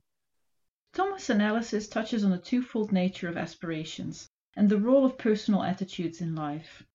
Thomas' 0.93 1.29
analysis 1.29 1.87
touches 1.87 2.23
on 2.23 2.31
the 2.31 2.37
twofold 2.37 2.91
nature 2.91 3.27
of 3.27 3.37
aspirations 3.37 4.29
and 4.55 4.69
the 4.69 4.79
role 4.79 5.05
of 5.05 5.17
personal 5.17 5.63
attitudes 5.63 6.21
in 6.21 6.35
life. 6.35 6.85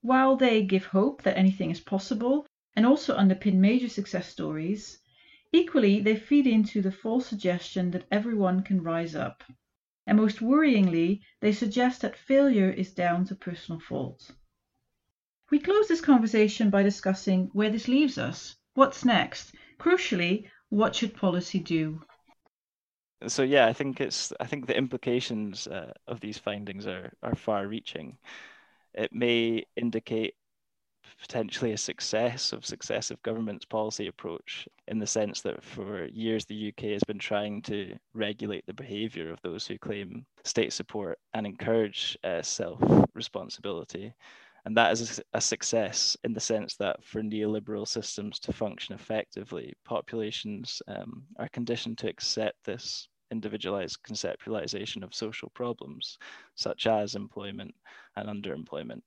While 0.00 0.36
they 0.36 0.62
give 0.62 0.86
hope 0.86 1.22
that 1.22 1.36
anything 1.36 1.70
is 1.70 1.80
possible 1.80 2.46
and 2.74 2.86
also 2.86 3.16
underpin 3.16 3.54
major 3.54 3.88
success 3.88 4.28
stories, 4.28 5.00
equally 5.52 6.00
they 6.00 6.16
feed 6.16 6.46
into 6.46 6.80
the 6.80 6.92
false 6.92 7.26
suggestion 7.26 7.90
that 7.90 8.06
everyone 8.12 8.62
can 8.62 8.82
rise 8.82 9.16
up. 9.16 9.42
And 10.06 10.18
most 10.18 10.38
worryingly, 10.38 11.22
they 11.40 11.52
suggest 11.52 12.02
that 12.02 12.16
failure 12.16 12.70
is 12.70 12.94
down 12.94 13.24
to 13.26 13.34
personal 13.34 13.80
fault. 13.80 14.30
We 15.50 15.58
close 15.58 15.88
this 15.88 16.00
conversation 16.00 16.70
by 16.70 16.82
discussing 16.82 17.50
where 17.52 17.70
this 17.70 17.88
leaves 17.88 18.18
us. 18.18 18.56
What's 18.74 19.04
next? 19.04 19.54
Crucially, 19.78 20.48
what 20.70 20.94
should 20.94 21.14
policy 21.14 21.60
do? 21.60 22.02
So 23.26 23.42
yeah, 23.42 23.66
I 23.66 23.72
think 23.72 24.00
it's 24.00 24.32
I 24.40 24.46
think 24.46 24.66
the 24.66 24.76
implications 24.76 25.66
uh, 25.66 25.92
of 26.06 26.20
these 26.20 26.38
findings 26.38 26.86
are 26.86 27.12
are 27.22 27.34
far 27.34 27.66
reaching 27.66 28.18
it 28.96 29.12
may 29.12 29.64
indicate 29.76 30.34
potentially 31.20 31.72
a 31.72 31.78
success 31.78 32.52
of 32.52 32.66
successive 32.66 33.22
governments' 33.22 33.64
policy 33.64 34.08
approach 34.08 34.66
in 34.88 34.98
the 34.98 35.06
sense 35.06 35.40
that 35.42 35.62
for 35.62 36.06
years 36.06 36.44
the 36.44 36.68
UK 36.68 36.90
has 36.90 37.04
been 37.04 37.18
trying 37.18 37.62
to 37.62 37.96
regulate 38.12 38.66
the 38.66 38.74
behaviour 38.74 39.30
of 39.30 39.40
those 39.42 39.66
who 39.66 39.78
claim 39.78 40.26
state 40.44 40.72
support 40.72 41.18
and 41.32 41.46
encourage 41.46 42.18
uh, 42.24 42.42
self 42.42 42.80
responsibility. 43.14 44.12
And 44.66 44.76
that 44.76 44.90
is 44.90 45.22
a 45.32 45.40
success 45.40 46.16
in 46.24 46.32
the 46.32 46.40
sense 46.40 46.74
that 46.78 47.02
for 47.04 47.22
neoliberal 47.22 47.86
systems 47.86 48.40
to 48.40 48.52
function 48.52 48.96
effectively, 48.96 49.72
populations 49.84 50.82
um, 50.88 51.22
are 51.38 51.48
conditioned 51.50 51.98
to 51.98 52.08
accept 52.08 52.64
this 52.64 53.06
individualized 53.30 53.98
conceptualization 54.02 55.04
of 55.04 55.14
social 55.14 55.50
problems, 55.50 56.18
such 56.56 56.88
as 56.88 57.14
employment 57.14 57.76
and 58.16 58.28
underemployment. 58.28 59.02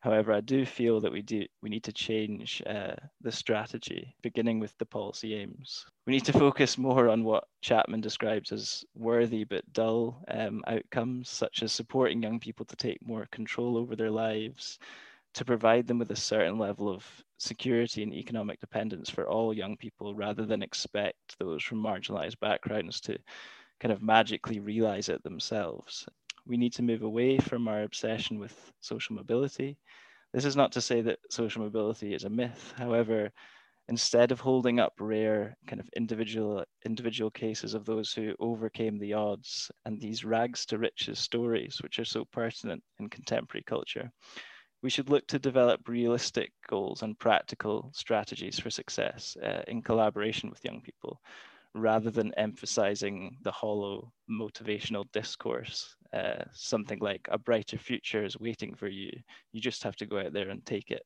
However, 0.00 0.32
I 0.32 0.40
do 0.40 0.64
feel 0.64 1.00
that 1.00 1.10
we 1.10 1.22
do 1.22 1.44
we 1.60 1.68
need 1.68 1.82
to 1.84 1.92
change 1.92 2.62
uh, 2.66 2.94
the 3.20 3.32
strategy, 3.32 4.14
beginning 4.22 4.60
with 4.60 4.76
the 4.78 4.86
policy 4.86 5.34
aims. 5.34 5.86
We 6.06 6.12
need 6.12 6.24
to 6.26 6.32
focus 6.32 6.78
more 6.78 7.08
on 7.08 7.24
what 7.24 7.48
Chapman 7.62 8.00
describes 8.00 8.52
as 8.52 8.84
worthy 8.94 9.42
but 9.42 9.72
dull 9.72 10.22
um, 10.28 10.62
outcomes, 10.68 11.28
such 11.28 11.64
as 11.64 11.72
supporting 11.72 12.22
young 12.22 12.38
people 12.38 12.64
to 12.66 12.76
take 12.76 13.04
more 13.04 13.26
control 13.32 13.76
over 13.76 13.96
their 13.96 14.10
lives, 14.10 14.78
to 15.34 15.44
provide 15.44 15.88
them 15.88 15.98
with 15.98 16.12
a 16.12 16.16
certain 16.16 16.58
level 16.58 16.88
of 16.88 17.04
security 17.38 18.04
and 18.04 18.14
economic 18.14 18.60
dependence 18.60 19.10
for 19.10 19.28
all 19.28 19.52
young 19.52 19.76
people, 19.76 20.14
rather 20.14 20.46
than 20.46 20.62
expect 20.62 21.36
those 21.40 21.62
from 21.64 21.82
marginalized 21.82 22.38
backgrounds 22.38 23.00
to 23.00 23.18
kind 23.80 23.92
of 23.92 24.00
magically 24.00 24.60
realize 24.60 25.08
it 25.08 25.24
themselves 25.24 26.06
we 26.48 26.56
need 26.56 26.72
to 26.74 26.82
move 26.82 27.02
away 27.02 27.38
from 27.38 27.68
our 27.68 27.82
obsession 27.82 28.38
with 28.40 28.72
social 28.80 29.16
mobility. 29.16 29.78
This 30.32 30.46
is 30.46 30.56
not 30.56 30.72
to 30.72 30.80
say 30.80 31.02
that 31.02 31.20
social 31.30 31.62
mobility 31.62 32.14
is 32.14 32.24
a 32.24 32.30
myth. 32.30 32.74
However, 32.76 33.30
instead 33.88 34.32
of 34.32 34.40
holding 34.40 34.80
up 34.80 34.92
rare 35.00 35.56
kind 35.66 35.80
of 35.80 35.88
individual 35.96 36.64
individual 36.84 37.30
cases 37.30 37.74
of 37.74 37.84
those 37.84 38.12
who 38.12 38.34
overcame 38.40 38.98
the 38.98 39.14
odds 39.14 39.70
and 39.86 40.00
these 40.00 40.24
rags 40.24 40.66
to 40.66 40.78
riches 40.78 41.18
stories 41.18 41.78
which 41.82 41.98
are 41.98 42.04
so 42.04 42.24
pertinent 42.32 42.82
in 43.00 43.08
contemporary 43.08 43.64
culture 43.66 44.10
we 44.82 44.90
should 44.90 45.10
look 45.10 45.26
to 45.26 45.38
develop 45.38 45.88
realistic 45.88 46.52
goals 46.68 47.02
and 47.02 47.18
practical 47.18 47.90
strategies 47.94 48.58
for 48.58 48.70
success 48.70 49.36
uh, 49.42 49.62
in 49.68 49.82
collaboration 49.82 50.50
with 50.50 50.64
young 50.64 50.80
people 50.80 51.20
rather 51.74 52.10
than 52.10 52.34
emphasizing 52.36 53.36
the 53.42 53.52
hollow 53.52 54.12
motivational 54.30 55.04
discourse. 55.12 55.96
Uh, 56.12 56.42
something 56.52 56.98
like 57.00 57.28
a 57.30 57.38
brighter 57.38 57.76
future 57.76 58.24
is 58.24 58.40
waiting 58.40 58.74
for 58.74 58.88
you. 58.88 59.10
You 59.52 59.60
just 59.60 59.82
have 59.82 59.96
to 59.96 60.06
go 60.06 60.18
out 60.18 60.32
there 60.32 60.48
and 60.48 60.64
take 60.64 60.90
it. 60.90 61.04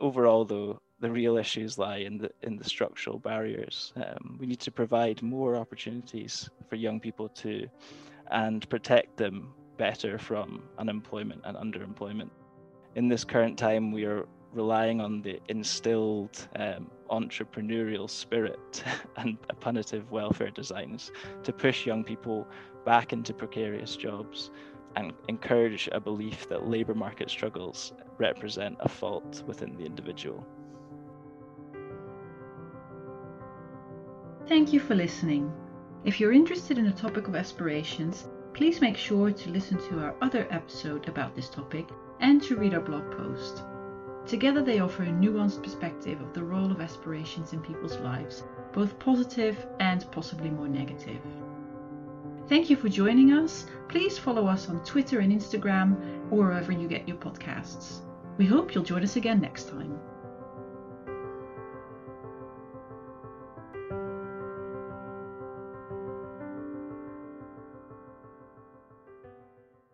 Overall, 0.00 0.44
though, 0.44 0.80
the 1.00 1.10
real 1.10 1.36
issues 1.36 1.78
lie 1.78 1.98
in 1.98 2.18
the 2.18 2.30
in 2.42 2.56
the 2.56 2.64
structural 2.64 3.18
barriers. 3.18 3.92
Um, 3.96 4.36
we 4.40 4.46
need 4.46 4.60
to 4.60 4.70
provide 4.70 5.22
more 5.22 5.56
opportunities 5.56 6.50
for 6.68 6.76
young 6.76 7.00
people 7.00 7.28
to, 7.28 7.68
and 8.30 8.68
protect 8.68 9.16
them 9.16 9.54
better 9.76 10.18
from 10.18 10.64
unemployment 10.78 11.42
and 11.44 11.56
underemployment. 11.56 12.30
In 12.94 13.08
this 13.08 13.24
current 13.24 13.58
time, 13.58 13.92
we 13.92 14.04
are 14.04 14.26
relying 14.52 15.00
on 15.02 15.20
the 15.20 15.38
instilled 15.48 16.48
um, 16.56 16.90
entrepreneurial 17.10 18.08
spirit 18.08 18.82
and 19.18 19.36
punitive 19.60 20.10
welfare 20.10 20.50
designs 20.50 21.12
to 21.42 21.52
push 21.52 21.84
young 21.86 22.02
people 22.02 22.48
back 22.86 23.12
into 23.12 23.34
precarious 23.34 23.96
jobs 23.96 24.50
and 24.94 25.12
encourage 25.28 25.90
a 25.92 26.00
belief 26.00 26.48
that 26.48 26.66
labour 26.66 26.94
market 26.94 27.28
struggles 27.28 27.92
represent 28.16 28.76
a 28.80 28.88
fault 28.88 29.42
within 29.46 29.76
the 29.76 29.84
individual. 29.84 30.46
Thank 34.48 34.72
you 34.72 34.80
for 34.80 34.94
listening. 34.94 35.52
If 36.04 36.20
you're 36.20 36.32
interested 36.32 36.78
in 36.78 36.86
the 36.86 36.92
topic 36.92 37.26
of 37.26 37.34
aspirations, 37.34 38.28
please 38.54 38.80
make 38.80 38.96
sure 38.96 39.32
to 39.32 39.50
listen 39.50 39.76
to 39.88 39.98
our 39.98 40.14
other 40.22 40.46
episode 40.50 41.08
about 41.08 41.34
this 41.34 41.50
topic 41.50 41.88
and 42.20 42.40
to 42.44 42.56
read 42.56 42.72
our 42.72 42.80
blog 42.80 43.10
post. 43.10 43.64
Together, 44.24 44.62
they 44.62 44.78
offer 44.78 45.02
a 45.02 45.06
nuanced 45.06 45.62
perspective 45.62 46.20
of 46.20 46.32
the 46.32 46.42
role 46.42 46.70
of 46.70 46.80
aspirations 46.80 47.52
in 47.52 47.60
people's 47.60 47.98
lives, 47.98 48.44
both 48.72 48.98
positive 48.98 49.66
and 49.80 50.10
possibly 50.12 50.50
more 50.50 50.68
negative. 50.68 51.20
Thank 52.48 52.70
you 52.70 52.76
for 52.76 52.88
joining 52.88 53.32
us. 53.32 53.66
Please 53.88 54.16
follow 54.18 54.46
us 54.46 54.68
on 54.68 54.84
Twitter 54.84 55.18
and 55.18 55.32
Instagram 55.32 55.96
or 56.30 56.46
wherever 56.46 56.70
you 56.70 56.86
get 56.86 57.08
your 57.08 57.16
podcasts. 57.16 58.02
We 58.38 58.46
hope 58.46 58.74
you'll 58.74 58.84
join 58.84 59.02
us 59.02 59.16
again 59.16 59.40
next 59.40 59.68
time. 59.68 59.98